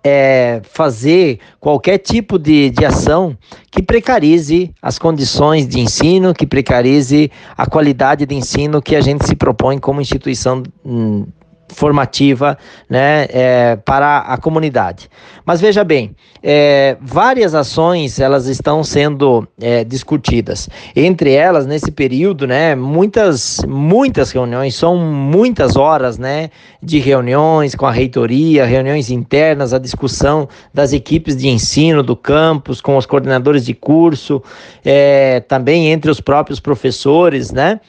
é, 0.03 0.61
fazer 0.65 1.39
qualquer 1.61 1.99
tipo 1.99 2.39
de, 2.39 2.71
de 2.71 2.85
ação 2.85 3.37
que 3.71 3.83
precarize 3.83 4.73
as 4.81 4.99
condições 4.99 5.67
de 5.67 5.81
ensino, 5.81 6.35
que 6.35 6.47
precarize 6.47 7.31
a 7.57 7.67
qualidade 7.67 8.25
de 8.25 8.35
ensino 8.35 8.81
que 8.81 8.97
a 8.97 9.01
gente 9.01 9.27
se 9.27 9.35
propõe 9.35 9.79
como 9.79 10.01
instituição 10.01 10.63
hum, 10.85 11.27
formativa 11.69 12.57
né, 12.89 13.27
é, 13.31 13.77
para 13.77 14.19
a 14.19 14.37
comunidade. 14.37 15.09
Mas 15.45 15.61
veja 15.61 15.83
bem, 15.83 16.15
é, 16.43 16.97
várias 17.01 17.55
ações 17.55 18.21
elas 18.21 18.47
estão 18.47 18.85
sendo 18.85 19.47
é, 19.61 19.83
discutidas. 19.85 20.69
Entre 20.95 21.33
elas, 21.33 21.67
nesse 21.67 21.91
período, 21.91 22.47
né, 22.47 22.75
muitas, 22.75 23.61
muitas 23.67 24.31
reuniões, 24.31 24.75
são 24.75 24.97
muitas 24.97 25.77
horas 25.77 26.19
né, 26.19 26.51
de 26.83 26.99
reuniões 26.99 27.75
com 27.75 27.87
a 27.87 27.91
reitoria, 27.91 28.65
reuniões 28.67 29.11
internas, 29.11 29.73
a 29.73 29.79
discussão 29.79 30.49
das 30.73 30.93
equipes 30.93 31.37
de 31.37 31.49
ensino 31.49 32.03
do 32.03 32.15
campus, 32.15 32.81
com 32.81 32.97
os 32.97 33.07
coordenadores 33.07 33.65
de 33.65 33.75
curso, 33.75 34.43
é, 34.85 35.41
também 35.41 35.91
entre 35.91 36.11
os 36.11 36.21
próprios 36.21 36.61
professores, 36.61 37.51
né? 37.51 37.81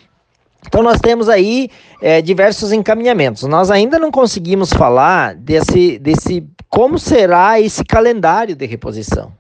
Então 0.68 0.84
nós 0.84 1.00
temos 1.00 1.30
aí 1.30 1.70
é, 2.01 2.22
diversos 2.22 2.72
encaminhamentos. 2.72 3.44
Nós 3.44 3.72
ainda 3.72 3.98
não 3.98 4.12
conseguimos 4.12 4.72
falar 4.72 5.36
desse, 5.36 5.98
desse 6.00 6.46
como 6.68 7.00
será 7.00 7.60
esse 7.60 7.84
calendário 7.84 8.56
de 8.56 8.66
reposição. 8.66 9.32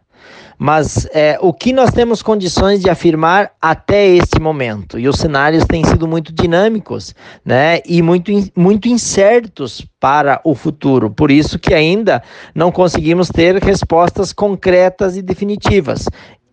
Mas 0.61 1.07
é, 1.13 1.37
o 1.41 1.53
que 1.53 1.71
nós 1.71 1.89
temos 1.89 2.21
condições 2.21 2.81
de 2.81 2.89
afirmar 2.89 3.51
até 3.61 4.05
este 4.05 4.41
momento, 4.41 4.99
e 4.99 5.07
os 5.07 5.15
cenários 5.17 5.63
têm 5.63 5.85
sido 5.85 6.05
muito 6.05 6.33
dinâmicos 6.33 7.15
né, 7.45 7.79
e 7.85 8.01
muito, 8.01 8.29
muito 8.57 8.89
incertos 8.89 9.87
para 10.01 10.41
o 10.43 10.53
futuro, 10.53 11.09
por 11.09 11.31
isso 11.31 11.57
que 11.57 11.73
ainda 11.73 12.21
não 12.53 12.73
conseguimos 12.73 13.29
ter 13.29 13.55
respostas 13.63 14.33
concretas 14.33 15.15
e 15.15 15.21
definitivas 15.21 16.05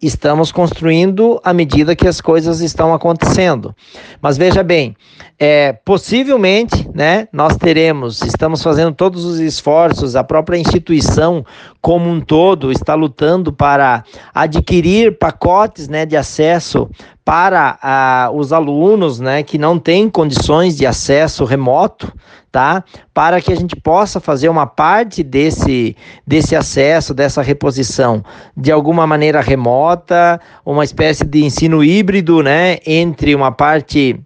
estamos 0.07 0.53
construindo 0.53 1.41
à 1.43 1.53
medida 1.53 1.97
que 1.97 2.07
as 2.07 2.21
coisas 2.21 2.61
estão 2.61 2.95
acontecendo. 2.95 3.75
Mas 4.21 4.39
veja 4.39 4.63
bem, 4.63 4.97
é, 5.39 5.73
possivelmente, 5.73 6.89
né, 6.95 7.29
nós 7.33 7.57
teremos, 7.57 8.23
estamos 8.23 8.63
fazendo 8.63 8.93
todos 8.93 9.25
os 9.25 9.39
esforços, 9.39 10.17
a 10.17 10.25
própria 10.25 10.57
instituição 10.57 11.45
como 11.81 12.09
um 12.09 12.21
todo 12.21 12.73
está 12.73 12.95
lutando 12.95 13.53
para 13.53 14.05
adquirir 14.35 15.19
pacotes, 15.19 15.89
né, 15.89 16.07
de 16.07 16.17
acesso 16.17 16.89
para 17.27 17.77
ah, 17.83 18.31
os 18.33 18.53
alunos, 18.53 19.19
né, 19.19 19.43
que 19.43 19.59
não 19.59 19.81
têm 19.81 20.09
condições 20.09 20.77
de 20.77 20.87
acesso 20.87 21.45
remoto, 21.45 22.13
tá? 22.53 22.85
Para 23.13 23.41
que 23.41 23.53
a 23.53 23.57
gente 23.57 23.75
possa 23.75 24.21
fazer 24.21 24.49
uma 24.49 24.65
parte 24.65 25.25
desse, 25.25 25.97
desse 26.25 26.55
acesso, 26.55 27.13
dessa 27.13 27.43
reposição, 27.43 28.25
de 28.57 28.71
alguma 28.71 29.09
maneira 29.09 29.41
remota, 29.41 30.41
uma 30.65 30.85
espécie 30.85 31.25
de 31.25 31.45
ensino 31.45 31.83
híbrido, 31.83 32.45
né, 32.45 32.79
entre 32.87 33.35
uma 33.35 33.51
parte 33.51 34.21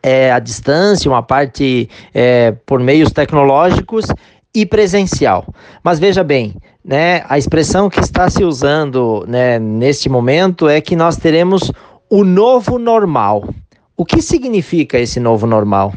é, 0.00 0.30
à 0.30 0.38
distância, 0.38 1.10
uma 1.10 1.24
parte 1.24 1.90
é, 2.14 2.52
por 2.64 2.78
meios 2.78 3.10
tecnológicos 3.10 4.06
e 4.54 4.64
presencial. 4.64 5.44
Mas 5.82 5.98
veja 5.98 6.22
bem, 6.22 6.54
né, 6.84 7.24
a 7.28 7.36
expressão 7.36 7.90
que 7.90 7.98
está 7.98 8.30
se 8.30 8.44
usando 8.44 9.24
né, 9.26 9.58
neste 9.58 10.08
momento 10.08 10.68
é 10.68 10.80
que 10.80 10.94
nós 10.94 11.16
teremos 11.16 11.72
o 12.10 12.24
novo 12.24 12.76
normal. 12.76 13.48
O 13.96 14.04
que 14.04 14.20
significa 14.20 14.98
esse 14.98 15.20
novo 15.20 15.46
normal? 15.46 15.94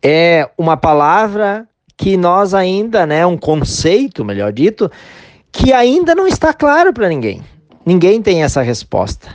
É 0.00 0.48
uma 0.56 0.76
palavra 0.76 1.66
que 1.96 2.16
nós 2.16 2.54
ainda, 2.54 3.04
né, 3.04 3.26
um 3.26 3.36
conceito, 3.36 4.24
melhor 4.24 4.52
dito, 4.52 4.90
que 5.50 5.72
ainda 5.72 6.14
não 6.14 6.28
está 6.28 6.54
claro 6.54 6.92
para 6.92 7.08
ninguém. 7.08 7.42
Ninguém 7.84 8.22
tem 8.22 8.44
essa 8.44 8.62
resposta. 8.62 9.28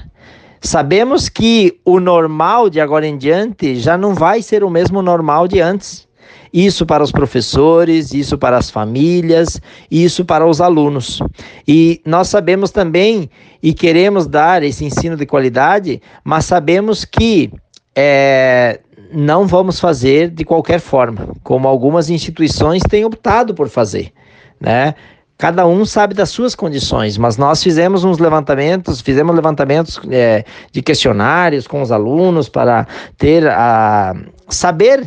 Sabemos 0.61 1.27
que 1.27 1.79
o 1.83 1.99
normal 1.99 2.69
de 2.69 2.79
agora 2.79 3.05
em 3.05 3.17
diante 3.17 3.75
já 3.75 3.97
não 3.97 4.13
vai 4.13 4.41
ser 4.41 4.63
o 4.63 4.69
mesmo 4.69 5.01
normal 5.01 5.47
de 5.47 5.59
antes. 5.59 6.07
Isso 6.53 6.85
para 6.85 7.03
os 7.03 7.11
professores, 7.11 8.13
isso 8.13 8.37
para 8.37 8.57
as 8.57 8.69
famílias, 8.69 9.61
isso 9.89 10.25
para 10.25 10.45
os 10.45 10.59
alunos. 10.59 11.19
E 11.67 12.01
nós 12.05 12.27
sabemos 12.27 12.71
também 12.71 13.29
e 13.63 13.73
queremos 13.73 14.27
dar 14.27 14.63
esse 14.63 14.83
ensino 14.83 15.15
de 15.15 15.25
qualidade, 15.25 16.01
mas 16.23 16.45
sabemos 16.45 17.05
que 17.05 17.51
é, 17.95 18.79
não 19.13 19.47
vamos 19.47 19.79
fazer 19.79 20.29
de 20.29 20.43
qualquer 20.43 20.79
forma, 20.79 21.29
como 21.43 21.67
algumas 21.67 22.09
instituições 22.09 22.81
têm 22.83 23.05
optado 23.05 23.53
por 23.53 23.69
fazer, 23.69 24.11
né? 24.59 24.95
Cada 25.37 25.65
um 25.65 25.85
sabe 25.85 26.13
das 26.13 26.29
suas 26.29 26.53
condições, 26.53 27.17
mas 27.17 27.35
nós 27.35 27.63
fizemos 27.63 28.03
uns 28.03 28.19
levantamentos, 28.19 29.01
fizemos 29.01 29.35
levantamentos 29.35 29.99
é, 30.11 30.45
de 30.71 30.83
questionários 30.83 31.65
com 31.65 31.81
os 31.81 31.91
alunos 31.91 32.47
para 32.47 32.87
ter 33.17 33.47
a 33.47 34.13
saber 34.47 35.03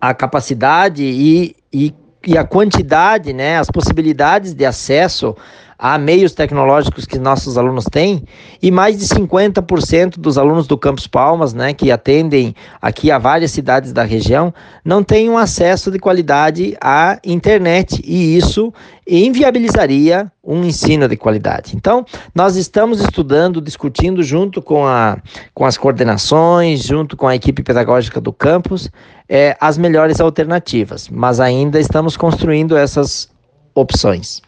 a 0.00 0.14
capacidade 0.14 1.02
e, 1.02 1.56
e 1.72 1.94
e 2.26 2.36
a 2.36 2.44
quantidade, 2.44 3.32
né, 3.32 3.56
as 3.56 3.70
possibilidades 3.70 4.52
de 4.52 4.66
acesso 4.66 5.36
a 5.78 5.98
meios 5.98 6.32
tecnológicos 6.32 7.04
que 7.04 7.18
nossos 7.18 7.58
alunos 7.58 7.84
têm, 7.84 8.24
e 8.62 8.70
mais 8.70 8.96
de 8.98 9.06
50% 9.06 10.18
dos 10.18 10.38
alunos 10.38 10.66
do 10.66 10.78
Campus 10.78 11.06
Palmas, 11.06 11.52
né, 11.52 11.74
que 11.74 11.90
atendem 11.90 12.54
aqui 12.80 13.10
a 13.10 13.18
várias 13.18 13.50
cidades 13.50 13.92
da 13.92 14.02
região, 14.02 14.52
não 14.84 15.02
têm 15.02 15.28
um 15.28 15.36
acesso 15.36 15.90
de 15.90 15.98
qualidade 15.98 16.76
à 16.80 17.18
internet, 17.24 18.00
e 18.04 18.36
isso 18.36 18.72
inviabilizaria 19.06 20.30
um 20.42 20.64
ensino 20.64 21.06
de 21.08 21.16
qualidade. 21.16 21.76
Então, 21.76 22.04
nós 22.34 22.56
estamos 22.56 23.00
estudando, 23.00 23.60
discutindo 23.60 24.22
junto 24.22 24.62
com, 24.62 24.86
a, 24.86 25.18
com 25.54 25.64
as 25.64 25.76
coordenações, 25.76 26.82
junto 26.82 27.16
com 27.16 27.28
a 27.28 27.36
equipe 27.36 27.62
pedagógica 27.62 28.20
do 28.20 28.32
campus, 28.32 28.90
é, 29.28 29.56
as 29.60 29.76
melhores 29.76 30.20
alternativas, 30.20 31.08
mas 31.08 31.40
ainda 31.40 31.78
estamos 31.78 32.16
construindo 32.16 32.76
essas 32.76 33.28
opções. 33.74 34.40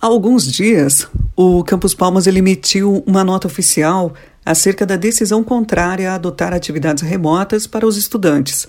Há 0.00 0.06
alguns 0.06 0.50
dias, 0.50 1.08
o 1.34 1.64
Campus 1.64 1.94
Palmas 1.94 2.26
emitiu 2.26 3.02
uma 3.06 3.24
nota 3.24 3.46
oficial 3.46 4.12
acerca 4.44 4.84
da 4.84 4.94
decisão 4.94 5.42
contrária 5.42 6.12
a 6.12 6.14
adotar 6.14 6.52
atividades 6.52 7.02
remotas 7.02 7.66
para 7.66 7.86
os 7.86 7.96
estudantes. 7.96 8.66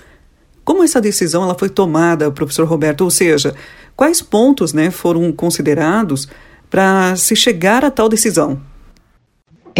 Como 0.63 0.83
essa 0.83 1.01
decisão 1.01 1.43
ela 1.43 1.53
foi 1.57 1.69
tomada, 1.69 2.31
professor 2.31 2.65
Roberto? 2.65 3.01
Ou 3.01 3.11
seja, 3.11 3.53
quais 3.95 4.21
pontos 4.21 4.71
né, 4.71 4.89
foram 4.89 5.31
considerados 5.33 6.29
para 6.69 7.15
se 7.17 7.35
chegar 7.35 7.83
a 7.83 7.91
tal 7.91 8.07
decisão? 8.07 8.61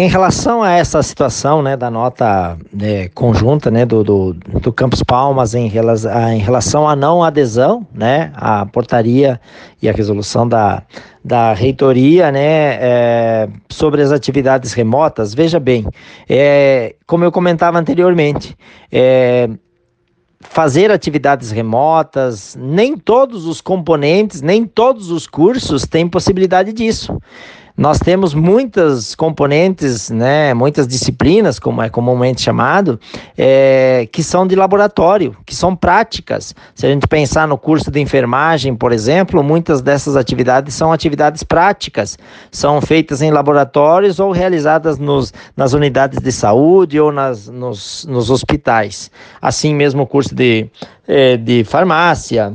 Em 0.00 0.06
relação 0.06 0.62
a 0.62 0.70
essa 0.70 1.02
situação 1.02 1.60
né, 1.60 1.76
da 1.76 1.90
nota 1.90 2.56
né, 2.72 3.08
conjunta 3.08 3.68
né, 3.68 3.84
do, 3.84 4.04
do, 4.04 4.32
do, 4.32 4.72
Campus 4.72 5.02
Palmas 5.02 5.56
em, 5.56 5.64
em 5.66 6.38
relação 6.38 6.88
à 6.88 6.94
não 6.94 7.20
adesão 7.20 7.84
né, 7.92 8.30
à 8.36 8.64
portaria 8.64 9.40
e 9.82 9.88
à 9.88 9.92
resolução 9.92 10.48
da, 10.48 10.84
da 11.24 11.52
reitoria 11.52 12.30
né, 12.30 12.78
é, 12.80 13.48
sobre 13.68 14.00
as 14.00 14.12
atividades 14.12 14.72
remotas, 14.72 15.34
veja 15.34 15.58
bem, 15.58 15.84
é, 16.28 16.94
como 17.04 17.24
eu 17.24 17.32
comentava 17.32 17.76
anteriormente, 17.76 18.56
é, 18.92 19.50
fazer 20.38 20.92
atividades 20.92 21.50
remotas, 21.50 22.56
nem 22.56 22.96
todos 22.96 23.46
os 23.46 23.60
componentes, 23.60 24.42
nem 24.42 24.64
todos 24.64 25.10
os 25.10 25.26
cursos 25.26 25.82
têm 25.82 26.06
possibilidade 26.06 26.72
disso. 26.72 27.18
Nós 27.78 28.00
temos 28.00 28.34
muitas 28.34 29.14
componentes, 29.14 30.10
né, 30.10 30.52
muitas 30.52 30.88
disciplinas, 30.88 31.60
como 31.60 31.80
é 31.80 31.88
comumente 31.88 32.42
chamado, 32.42 32.98
é, 33.36 34.08
que 34.10 34.20
são 34.20 34.44
de 34.44 34.56
laboratório, 34.56 35.36
que 35.46 35.54
são 35.54 35.76
práticas. 35.76 36.56
Se 36.74 36.84
a 36.84 36.90
gente 36.90 37.06
pensar 37.06 37.46
no 37.46 37.56
curso 37.56 37.88
de 37.88 38.00
enfermagem, 38.00 38.74
por 38.74 38.90
exemplo, 38.90 39.44
muitas 39.44 39.80
dessas 39.80 40.16
atividades 40.16 40.74
são 40.74 40.92
atividades 40.92 41.44
práticas, 41.44 42.18
são 42.50 42.80
feitas 42.80 43.22
em 43.22 43.30
laboratórios 43.30 44.18
ou 44.18 44.32
realizadas 44.32 44.98
nos, 44.98 45.32
nas 45.56 45.72
unidades 45.72 46.20
de 46.20 46.32
saúde 46.32 46.98
ou 46.98 47.12
nas, 47.12 47.46
nos, 47.46 48.04
nos 48.06 48.28
hospitais. 48.28 49.08
Assim 49.40 49.72
mesmo 49.72 50.02
o 50.02 50.06
curso 50.06 50.34
de, 50.34 50.68
é, 51.06 51.36
de 51.36 51.62
farmácia, 51.62 52.52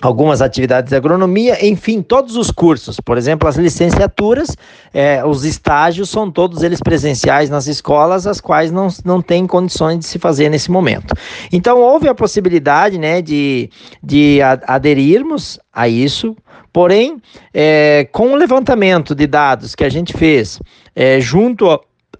algumas 0.00 0.40
atividades 0.40 0.90
de 0.90 0.96
agronomia, 0.96 1.64
enfim, 1.66 2.00
todos 2.00 2.36
os 2.36 2.50
cursos, 2.50 2.98
por 3.00 3.18
exemplo, 3.18 3.48
as 3.48 3.56
licenciaturas, 3.56 4.56
é, 4.94 5.24
os 5.24 5.44
estágios 5.44 6.08
são 6.08 6.30
todos 6.30 6.62
eles 6.62 6.80
presenciais 6.80 7.50
nas 7.50 7.66
escolas, 7.66 8.26
as 8.26 8.40
quais 8.40 8.70
não, 8.70 8.88
não 9.04 9.20
têm 9.20 9.46
condições 9.46 9.98
de 9.98 10.06
se 10.06 10.18
fazer 10.18 10.48
nesse 10.48 10.70
momento. 10.70 11.14
Então, 11.52 11.78
houve 11.80 12.08
a 12.08 12.14
possibilidade 12.14 12.98
né, 12.98 13.20
de, 13.20 13.70
de 14.02 14.40
aderirmos 14.42 15.58
a 15.72 15.88
isso, 15.88 16.36
porém, 16.72 17.20
é, 17.52 18.08
com 18.10 18.32
o 18.32 18.36
levantamento 18.36 19.14
de 19.14 19.26
dados 19.26 19.74
que 19.74 19.84
a 19.84 19.90
gente 19.90 20.12
fez 20.14 20.60
é, 20.94 21.20
junto 21.20 21.66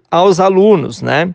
aos 0.09 0.39
alunos, 0.39 1.01
né? 1.01 1.33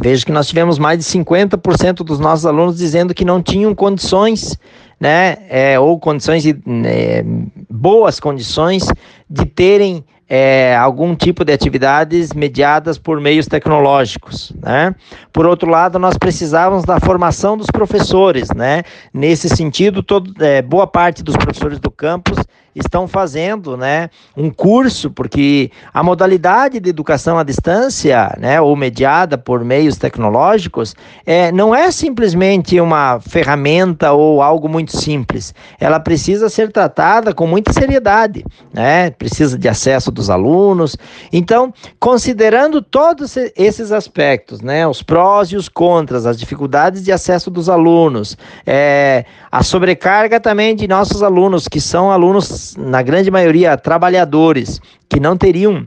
Veja 0.00 0.24
que 0.24 0.32
nós 0.32 0.48
tivemos 0.48 0.78
mais 0.78 0.98
de 0.98 1.04
50% 1.04 1.96
dos 2.04 2.18
nossos 2.18 2.46
alunos 2.46 2.76
dizendo 2.76 3.14
que 3.14 3.24
não 3.24 3.42
tinham 3.42 3.74
condições 3.74 4.58
né, 4.98 5.38
é, 5.48 5.80
ou 5.80 5.98
condições 5.98 6.42
de, 6.42 6.56
é, 6.84 7.24
boas 7.68 8.20
condições 8.20 8.86
de 9.28 9.44
terem 9.46 10.04
é, 10.34 10.74
algum 10.74 11.14
tipo 11.14 11.44
de 11.44 11.52
atividades 11.52 12.32
mediadas 12.32 12.96
por 12.96 13.20
meios 13.20 13.46
tecnológicos, 13.46 14.50
né? 14.62 14.94
Por 15.30 15.44
outro 15.44 15.68
lado, 15.68 15.98
nós 15.98 16.16
precisávamos 16.16 16.86
da 16.86 16.98
formação 16.98 17.54
dos 17.54 17.66
professores, 17.66 18.48
né? 18.48 18.82
Nesse 19.12 19.50
sentido, 19.50 20.02
todo, 20.02 20.32
é, 20.42 20.62
boa 20.62 20.86
parte 20.86 21.22
dos 21.22 21.36
professores 21.36 21.78
do 21.78 21.90
campus 21.90 22.38
estão 22.74 23.06
fazendo, 23.06 23.76
né, 23.76 24.08
um 24.36 24.50
curso, 24.50 25.10
porque 25.10 25.70
a 25.92 26.02
modalidade 26.02 26.80
de 26.80 26.88
educação 26.88 27.38
à 27.38 27.42
distância, 27.42 28.34
né, 28.38 28.60
ou 28.60 28.74
mediada 28.74 29.36
por 29.36 29.62
meios 29.64 29.96
tecnológicos, 29.96 30.94
é, 31.26 31.52
não 31.52 31.74
é 31.74 31.90
simplesmente 31.90 32.80
uma 32.80 33.20
ferramenta 33.20 34.12
ou 34.12 34.40
algo 34.40 34.68
muito 34.68 34.96
simples. 34.96 35.54
Ela 35.78 36.00
precisa 36.00 36.48
ser 36.48 36.72
tratada 36.72 37.34
com 37.34 37.46
muita 37.46 37.72
seriedade, 37.72 38.44
né? 38.72 39.10
Precisa 39.10 39.58
de 39.58 39.68
acesso 39.68 40.10
dos 40.22 40.30
alunos. 40.30 40.96
Então, 41.32 41.74
considerando 41.98 42.80
todos 42.80 43.36
esses 43.56 43.90
aspectos, 43.90 44.60
né, 44.60 44.86
os 44.86 45.02
prós 45.02 45.48
e 45.48 45.56
os 45.56 45.68
contras, 45.68 46.26
as 46.26 46.38
dificuldades 46.38 47.02
de 47.02 47.10
acesso 47.10 47.50
dos 47.50 47.68
alunos, 47.68 48.36
é, 48.64 49.24
a 49.50 49.62
sobrecarga 49.62 50.38
também 50.38 50.76
de 50.76 50.86
nossos 50.86 51.22
alunos, 51.22 51.66
que 51.66 51.80
são 51.80 52.10
alunos, 52.10 52.76
na 52.76 53.02
grande 53.02 53.30
maioria, 53.30 53.76
trabalhadores, 53.76 54.80
que 55.08 55.18
não 55.18 55.36
teriam 55.36 55.84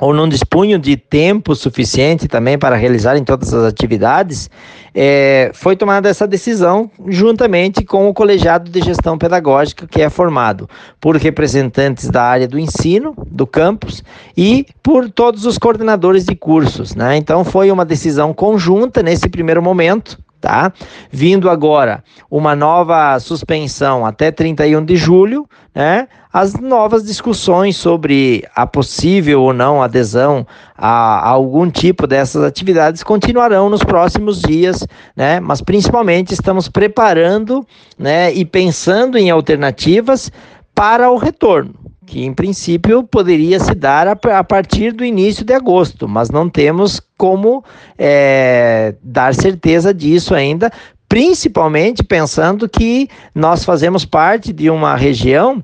ou 0.00 0.12
não 0.12 0.28
dispunham 0.28 0.78
de 0.78 0.96
tempo 0.96 1.54
suficiente 1.54 2.28
também 2.28 2.58
para 2.58 2.76
realizarem 2.76 3.24
todas 3.24 3.52
as 3.52 3.64
atividades, 3.64 4.50
é, 4.94 5.50
foi 5.52 5.76
tomada 5.76 6.08
essa 6.08 6.26
decisão 6.26 6.90
juntamente 7.06 7.84
com 7.84 8.08
o 8.08 8.14
colegiado 8.14 8.70
de 8.70 8.80
gestão 8.80 9.18
pedagógica, 9.18 9.86
que 9.86 10.00
é 10.00 10.08
formado 10.08 10.68
por 11.00 11.16
representantes 11.16 12.08
da 12.08 12.22
área 12.22 12.48
do 12.48 12.58
ensino, 12.58 13.14
do 13.26 13.46
campus, 13.46 14.02
e 14.36 14.66
por 14.82 15.10
todos 15.10 15.44
os 15.44 15.58
coordenadores 15.58 16.24
de 16.24 16.34
cursos. 16.34 16.94
Né? 16.94 17.16
Então, 17.16 17.44
foi 17.44 17.70
uma 17.70 17.84
decisão 17.84 18.32
conjunta 18.32 19.02
nesse 19.02 19.28
primeiro 19.28 19.62
momento 19.62 20.18
tá? 20.40 20.72
Vindo 21.10 21.48
agora 21.48 22.02
uma 22.30 22.54
nova 22.54 23.18
suspensão 23.18 24.04
até 24.04 24.30
31 24.30 24.84
de 24.84 24.96
julho, 24.96 25.48
né? 25.74 26.08
As 26.32 26.54
novas 26.54 27.04
discussões 27.04 27.76
sobre 27.76 28.44
a 28.54 28.66
possível 28.66 29.42
ou 29.42 29.52
não 29.52 29.82
adesão 29.82 30.46
a, 30.76 31.20
a 31.20 31.28
algum 31.28 31.70
tipo 31.70 32.06
dessas 32.06 32.42
atividades 32.42 33.02
continuarão 33.02 33.70
nos 33.70 33.82
próximos 33.82 34.40
dias, 34.40 34.86
né? 35.16 35.40
Mas 35.40 35.62
principalmente 35.62 36.32
estamos 36.32 36.68
preparando, 36.68 37.66
né, 37.98 38.32
e 38.32 38.44
pensando 38.44 39.16
em 39.16 39.30
alternativas 39.30 40.30
para 40.74 41.10
o 41.10 41.16
retorno 41.16 41.85
que 42.06 42.24
em 42.24 42.32
princípio 42.32 43.02
poderia 43.02 43.58
se 43.58 43.74
dar 43.74 44.06
a, 44.06 44.44
partir 44.44 44.92
do 44.92 45.04
início 45.04 45.44
de 45.44 45.52
agosto, 45.52 46.08
mas 46.08 46.30
não 46.30 46.48
temos 46.48 47.00
como 47.18 47.64
é, 47.98 48.94
dar 49.02 49.34
certeza 49.34 49.92
disso 49.92 50.34
ainda, 50.34 50.70
principalmente 51.08 52.02
pensando 52.04 52.68
que 52.68 53.08
nós 53.34 53.64
fazemos 53.64 54.04
parte 54.04 54.52
de 54.52 54.70
uma 54.70 54.94
região 54.96 55.62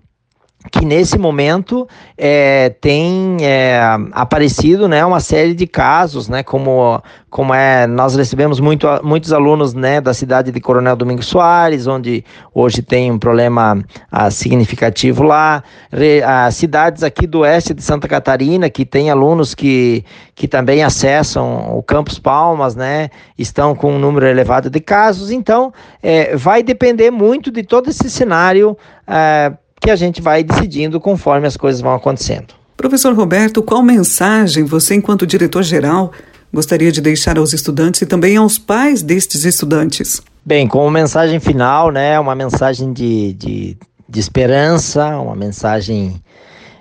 que 0.70 0.84
nesse 0.84 1.18
momento 1.18 1.88
é, 2.16 2.70
tem 2.80 3.38
é, 3.40 3.80
aparecido 4.12 4.86
né, 4.86 5.04
uma 5.04 5.18
série 5.18 5.54
de 5.54 5.66
casos, 5.66 6.28
né, 6.28 6.42
como, 6.42 7.02
como 7.28 7.52
é, 7.52 7.86
nós 7.86 8.14
recebemos 8.14 8.60
muito, 8.60 8.86
muitos 9.02 9.32
alunos 9.32 9.74
né, 9.74 10.00
da 10.00 10.14
cidade 10.14 10.52
de 10.52 10.60
Coronel 10.60 10.94
Domingos 10.94 11.26
Soares, 11.26 11.86
onde 11.86 12.24
hoje 12.54 12.80
tem 12.80 13.10
um 13.10 13.18
problema 13.18 13.82
ah, 14.10 14.30
significativo 14.30 15.24
lá, 15.24 15.64
Re, 15.90 16.22
ah, 16.22 16.50
cidades 16.50 17.02
aqui 17.02 17.26
do 17.26 17.40
oeste 17.40 17.74
de 17.74 17.82
Santa 17.82 18.06
Catarina, 18.06 18.70
que 18.70 18.84
tem 18.84 19.10
alunos 19.10 19.54
que, 19.54 20.04
que 20.34 20.46
também 20.46 20.84
acessam 20.84 21.76
o 21.76 21.82
Campus 21.82 22.20
Palmas, 22.20 22.76
né, 22.76 23.10
estão 23.36 23.74
com 23.74 23.94
um 23.94 23.98
número 23.98 24.26
elevado 24.26 24.70
de 24.70 24.80
casos, 24.80 25.32
então 25.32 25.72
é, 26.00 26.36
vai 26.36 26.62
depender 26.62 27.10
muito 27.10 27.50
de 27.50 27.64
todo 27.64 27.90
esse 27.90 28.08
cenário 28.08 28.76
é, 29.08 29.52
que 29.82 29.90
a 29.90 29.96
gente 29.96 30.22
vai 30.22 30.44
decidindo 30.44 31.00
conforme 31.00 31.46
as 31.46 31.56
coisas 31.56 31.80
vão 31.80 31.92
acontecendo. 31.92 32.54
Professor 32.76 33.12
Roberto, 33.14 33.62
qual 33.62 33.82
mensagem 33.82 34.64
você, 34.64 34.94
enquanto 34.94 35.26
diretor-geral, 35.26 36.12
gostaria 36.52 36.92
de 36.92 37.00
deixar 37.00 37.36
aos 37.36 37.52
estudantes 37.52 38.00
e 38.00 38.06
também 38.06 38.36
aos 38.36 38.58
pais 38.58 39.02
destes 39.02 39.44
estudantes? 39.44 40.22
Bem, 40.46 40.68
como 40.68 40.88
mensagem 40.88 41.40
final, 41.40 41.90
né, 41.90 42.18
uma 42.18 42.34
mensagem 42.34 42.92
de, 42.92 43.32
de, 43.34 43.76
de 44.08 44.20
esperança, 44.20 45.18
uma 45.18 45.34
mensagem 45.34 46.22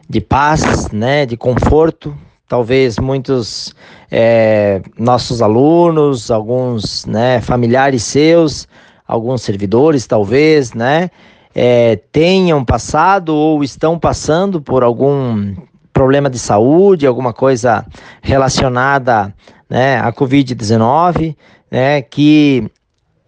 de 0.08 0.22
paz, 0.22 0.90
né, 0.92 1.26
de 1.26 1.36
conforto. 1.36 2.16
Talvez 2.48 3.00
muitos 3.00 3.74
é, 4.12 4.82
nossos 4.98 5.42
alunos, 5.42 6.30
alguns 6.30 7.06
né, 7.06 7.42
familiares 7.42 8.04
seus, 8.04 8.68
alguns 9.08 9.42
servidores, 9.42 10.06
talvez, 10.06 10.74
né, 10.74 11.10
é, 11.54 11.98
tenham 12.12 12.64
passado 12.64 13.36
ou 13.36 13.64
estão 13.64 14.00
passando 14.00 14.62
por 14.62 14.84
algum 14.84 15.56
problema 15.94 16.30
de 16.30 16.40
saúde, 16.40 17.06
alguma 17.06 17.34
coisa 17.34 17.86
relacionada 18.22 19.34
né, 19.70 20.00
à 20.00 20.12
Covid-19, 20.12 21.36
né, 21.70 22.02
que 22.02 22.70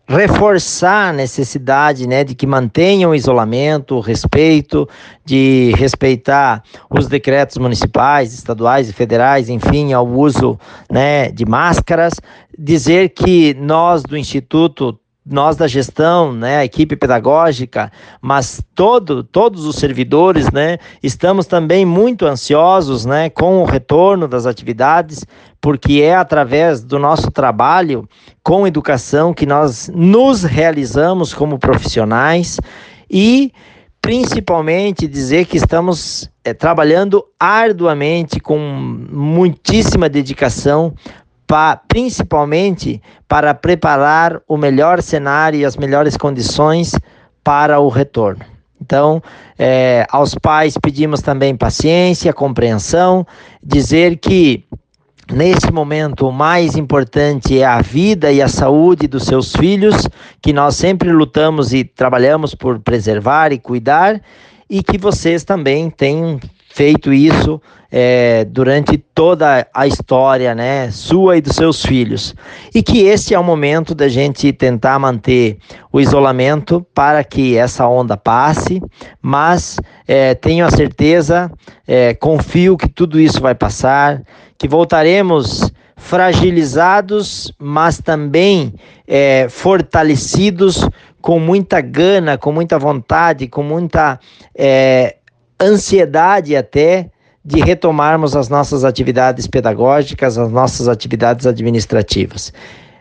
reforçar 0.08 1.10
a 1.10 1.14
necessidade 1.14 2.08
né, 2.08 2.24
de 2.24 2.36
que 2.36 2.46
mantenham 2.46 3.12
o 3.12 3.16
isolamento, 3.16 3.96
o 3.96 4.00
respeito, 4.02 4.88
de 5.26 5.74
respeitar 5.78 6.62
os 6.90 7.08
decretos 7.08 7.58
municipais, 7.58 8.34
estaduais 8.34 8.90
e 8.90 8.94
federais, 8.94 9.50
enfim, 9.50 9.94
ao 9.94 10.08
uso 10.08 10.60
né, 10.92 11.32
de 11.32 11.46
máscaras, 11.46 12.14
dizer 12.58 13.10
que 13.10 13.54
nós 13.56 14.04
do 14.04 14.18
Instituto 14.18 15.00
nós 15.26 15.56
da 15.56 15.68
gestão, 15.68 16.34
né, 16.34 16.58
a 16.58 16.66
equipe 16.66 16.96
pedagógica, 16.96 17.92
mas 18.22 18.62
todo, 18.76 19.24
todos 19.24 19.66
os 19.66 19.78
servidores, 19.78 20.52
né, 20.52 20.78
estamos 21.02 21.46
também 21.46 21.86
muito 21.86 22.26
ansiosos, 22.26 23.06
né, 23.06 23.30
com 23.30 23.62
o 23.62 23.66
retorno 23.66 24.28
das 24.28 24.46
atividades, 24.46 25.26
porque 25.62 26.02
é 26.02 26.14
através 26.14 26.84
do 26.84 27.00
nosso 27.00 27.32
trabalho 27.32 28.08
com 28.44 28.68
educação 28.68 29.34
que 29.34 29.46
nós 29.46 29.90
nos 29.96 30.44
realizamos 30.44 31.34
como 31.34 31.58
profissionais 31.58 32.60
e 33.10 33.54
principalmente 34.02 35.08
dizer 35.08 35.46
que 35.46 35.56
estamos 35.56 36.30
é, 36.44 36.54
trabalhando 36.54 37.24
arduamente 37.40 38.38
com 38.42 38.60
muitíssima 38.60 40.10
dedicação 40.10 40.94
pa, 41.48 41.76
principalmente 41.76 43.02
para 43.28 43.54
preparar 43.54 44.42
o 44.48 44.58
melhor 44.58 45.02
cenário 45.02 45.60
e 45.60 45.66
as 45.66 45.78
melhores 45.78 46.18
condições 46.18 46.94
para 47.44 47.80
o 47.80 47.90
retorno. 47.90 48.46
Então, 48.82 49.22
é, 49.58 50.06
aos 50.10 50.36
pais 50.36 50.78
pedimos 50.78 51.22
também 51.22 51.56
paciência, 51.56 52.34
compreensão, 52.34 53.26
dizer 53.64 54.18
que 54.18 54.66
Nesse 55.32 55.72
momento, 55.72 56.28
o 56.28 56.34
mais 56.34 56.76
importante 56.76 57.58
é 57.58 57.66
a 57.66 57.82
vida 57.82 58.30
e 58.30 58.42
a 58.42 58.50
saúde 58.50 59.08
dos 59.08 59.24
seus 59.24 59.54
filhos, 59.54 59.96
que 60.42 60.52
nós 60.52 60.76
sempre 60.76 61.14
lutamos 61.14 61.72
e 61.74 61.86
trabalhamos 61.86 62.54
por 62.54 62.80
preservar 62.80 63.54
e 63.54 63.58
cuidar, 63.58 64.22
e 64.70 64.84
que 64.84 64.98
vocês 64.98 65.46
também 65.46 65.90
tenham 65.90 66.40
feito 66.74 67.14
isso 67.14 67.62
é, 67.92 68.46
durante 68.46 68.98
toda 68.98 69.68
a 69.72 69.86
história, 69.86 70.56
né, 70.56 70.90
sua 70.90 71.38
e 71.38 71.42
dos 71.42 71.56
seus 71.56 71.86
filhos. 71.86 72.34
E 72.74 72.82
que 72.82 73.04
este 73.04 73.36
é 73.36 73.40
o 73.40 73.44
momento 73.44 73.94
da 73.94 74.08
gente 74.08 74.52
tentar 74.52 74.98
manter 74.98 75.60
o 75.92 76.02
isolamento 76.02 76.84
para 76.96 77.24
que 77.24 77.56
essa 77.56 77.88
onda 77.88 78.18
passe, 78.18 78.82
mas 79.22 79.80
é, 80.08 80.34
tenho 80.34 80.66
a 80.66 80.72
certeza, 80.72 81.52
é, 81.88 82.16
confio 82.16 82.76
que 82.76 82.90
tudo 82.90 83.20
isso 83.20 83.40
vai 83.40 83.54
passar, 83.54 84.24
que 84.58 84.68
voltaremos 84.68 85.72
fragilizados, 85.96 87.54
mas 87.60 88.00
também 88.00 88.74
é, 89.08 89.46
fortalecidos 89.48 90.90
com 91.22 91.40
muita 91.40 91.80
gana, 91.80 92.36
com 92.36 92.52
muita 92.52 92.80
vontade, 92.80 93.48
com 93.48 93.62
muita 93.62 94.20
é, 94.58 95.18
ansiedade 95.64 96.56
até 96.56 97.10
de 97.44 97.60
retomarmos 97.60 98.36
as 98.36 98.48
nossas 98.48 98.86
atividades 98.86 99.48
pedagógicas, 99.48 100.38
as 100.38 100.52
nossas 100.52 100.88
atividades 100.88 101.46
administrativas. 101.46 102.54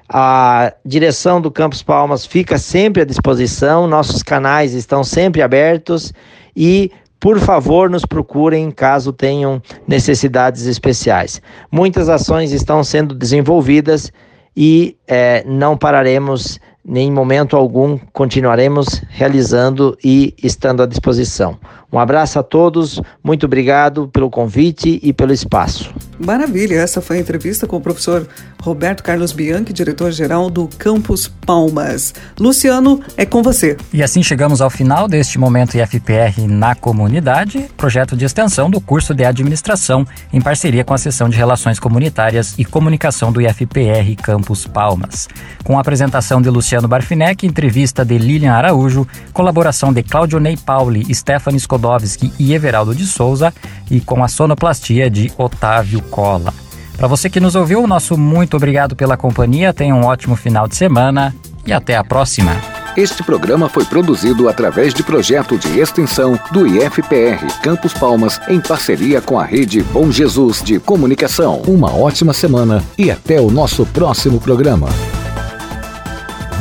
A 0.09 0.73
direção 0.85 1.41
do 1.41 1.51
Campus 1.51 1.83
Palmas 1.83 2.27
fica 2.27 2.59
sempre 2.59 3.03
à 3.03 3.05
disposição, 3.05 3.87
nossos 3.87 4.23
canais 4.23 4.75
estão 4.75 5.03
sempre 5.05 5.41
abertos 5.41 6.13
e, 6.57 6.91
por 7.19 7.39
favor, 7.39 7.89
nos 7.89 8.05
procurem 8.05 8.71
caso 8.71 9.13
tenham 9.13 9.63
necessidades 9.87 10.67
especiais. 10.67 11.41
Muitas 11.71 12.09
ações 12.09 12.53
estão 12.53 12.83
sendo 12.85 13.15
desenvolvidas 13.15 14.13
e 14.57 14.97
é, 15.07 15.45
não 15.47 15.79
pararemos 15.79 16.59
em 16.89 17.11
momento 17.13 17.57
algum, 17.57 17.97
continuaremos 18.13 19.03
realizando 19.09 19.97
e 20.03 20.35
estando 20.43 20.83
à 20.83 20.87
disposição. 20.87 21.59
Um 21.93 21.99
abraço 21.99 22.39
a 22.39 22.43
todos, 22.43 23.01
muito 23.23 23.45
obrigado 23.45 24.09
pelo 24.09 24.31
convite 24.31 24.99
e 25.03 25.13
pelo 25.13 25.31
espaço. 25.31 25.93
Maravilha, 26.19 26.77
essa 26.77 27.03
foi 27.03 27.19
a 27.19 27.21
entrevista 27.21 27.67
com 27.67 27.77
o 27.77 27.81
professor 27.83 28.27
Roberto 28.63 29.03
Carlos 29.03 29.33
Bianchi, 29.33 29.75
diretor-geral 29.75 30.49
do 30.49 30.69
Campus 30.79 31.29
Palmas. 31.29 32.15
Luciano, 32.41 33.03
é 33.15 33.27
com 33.27 33.43
você. 33.43 33.77
E 33.93 34.03
assim 34.03 34.23
chegamos 34.23 34.63
ao 34.63 34.71
final 34.71 35.07
deste 35.07 35.39
momento 35.39 35.77
IFPR 35.77 36.47
na 36.49 36.75
comunidade, 36.75 37.69
projeto 37.77 38.17
de 38.17 38.25
extensão 38.25 38.71
do 38.71 38.81
curso 38.81 39.13
de 39.13 39.25
administração, 39.25 40.07
em 40.33 40.41
parceria 40.41 40.85
com 40.85 40.95
a 40.95 40.99
seção 40.99 41.29
de 41.29 41.37
Relações 41.37 41.79
Comunitárias 41.79 42.55
e 42.57 42.65
Comunicação 42.65 43.31
do 43.31 43.43
IFPR 43.43 44.17
Campus 44.23 44.67
Palmas. 44.67 45.29
Com 45.63 45.77
a 45.77 45.83
apresentação 45.83 46.41
de 46.41 46.49
Luciano 46.49 46.72
Barfinec, 46.81 47.47
entrevista 47.47 48.05
de 48.05 48.17
Lilian 48.19 48.55
Araújo, 48.55 49.07
colaboração 49.33 49.93
de 49.93 50.03
Claudio 50.03 50.41
Ney 50.41 50.57
Pauli, 50.57 51.15
Stephanie 51.15 51.61
Skodowski 51.61 52.33
e 52.39 52.55
Everaldo 52.55 52.95
de 52.95 53.07
Souza 53.07 53.53
e 53.91 54.01
com 54.01 54.25
a 54.25 54.29
sonoplastia 54.29 55.11
de 55.11 55.31
Otávio 55.37 56.01
Cola. 56.03 56.53
Para 56.97 57.09
você 57.09 57.29
que 57.29 57.41
nos 57.41 57.55
ouviu, 57.55 57.87
nosso 57.87 58.17
muito 58.17 58.57
obrigado 58.57 58.95
pela 58.95 59.17
companhia, 59.17 59.73
tenha 59.73 59.95
um 59.95 60.05
ótimo 60.05 60.37
final 60.37 60.69
de 60.69 60.77
semana 60.77 61.35
e 61.67 61.73
até 61.73 61.97
a 61.97 62.05
próxima. 62.05 62.57
Este 62.97 63.23
programa 63.23 63.71
foi 63.71 63.85
produzido 63.87 64.49
através 64.49 64.93
de 64.93 65.03
projeto 65.03 65.57
de 65.57 65.81
extensão 65.81 66.39
do 66.51 66.67
IFPR 66.67 67.47
Campos 67.63 67.95
Palmas 67.95 68.39
em 68.49 68.61
parceria 68.61 69.21
com 69.21 69.39
a 69.39 69.45
rede 69.45 69.83
Bom 69.83 70.11
Jesus 70.11 70.63
de 70.63 70.79
Comunicação. 70.79 71.63
Uma 71.67 71.91
ótima 71.95 72.35
semana 72.35 72.85
e 72.99 73.11
até 73.11 73.41
o 73.41 73.51
nosso 73.51 73.87
próximo 73.87 74.39
programa. 74.39 74.89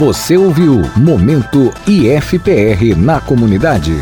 Você 0.02 0.36
ouviu 0.36 0.82
Momento 0.98 1.72
IFPR 1.86 2.98
na 2.98 3.22
comunidade. 3.22 3.94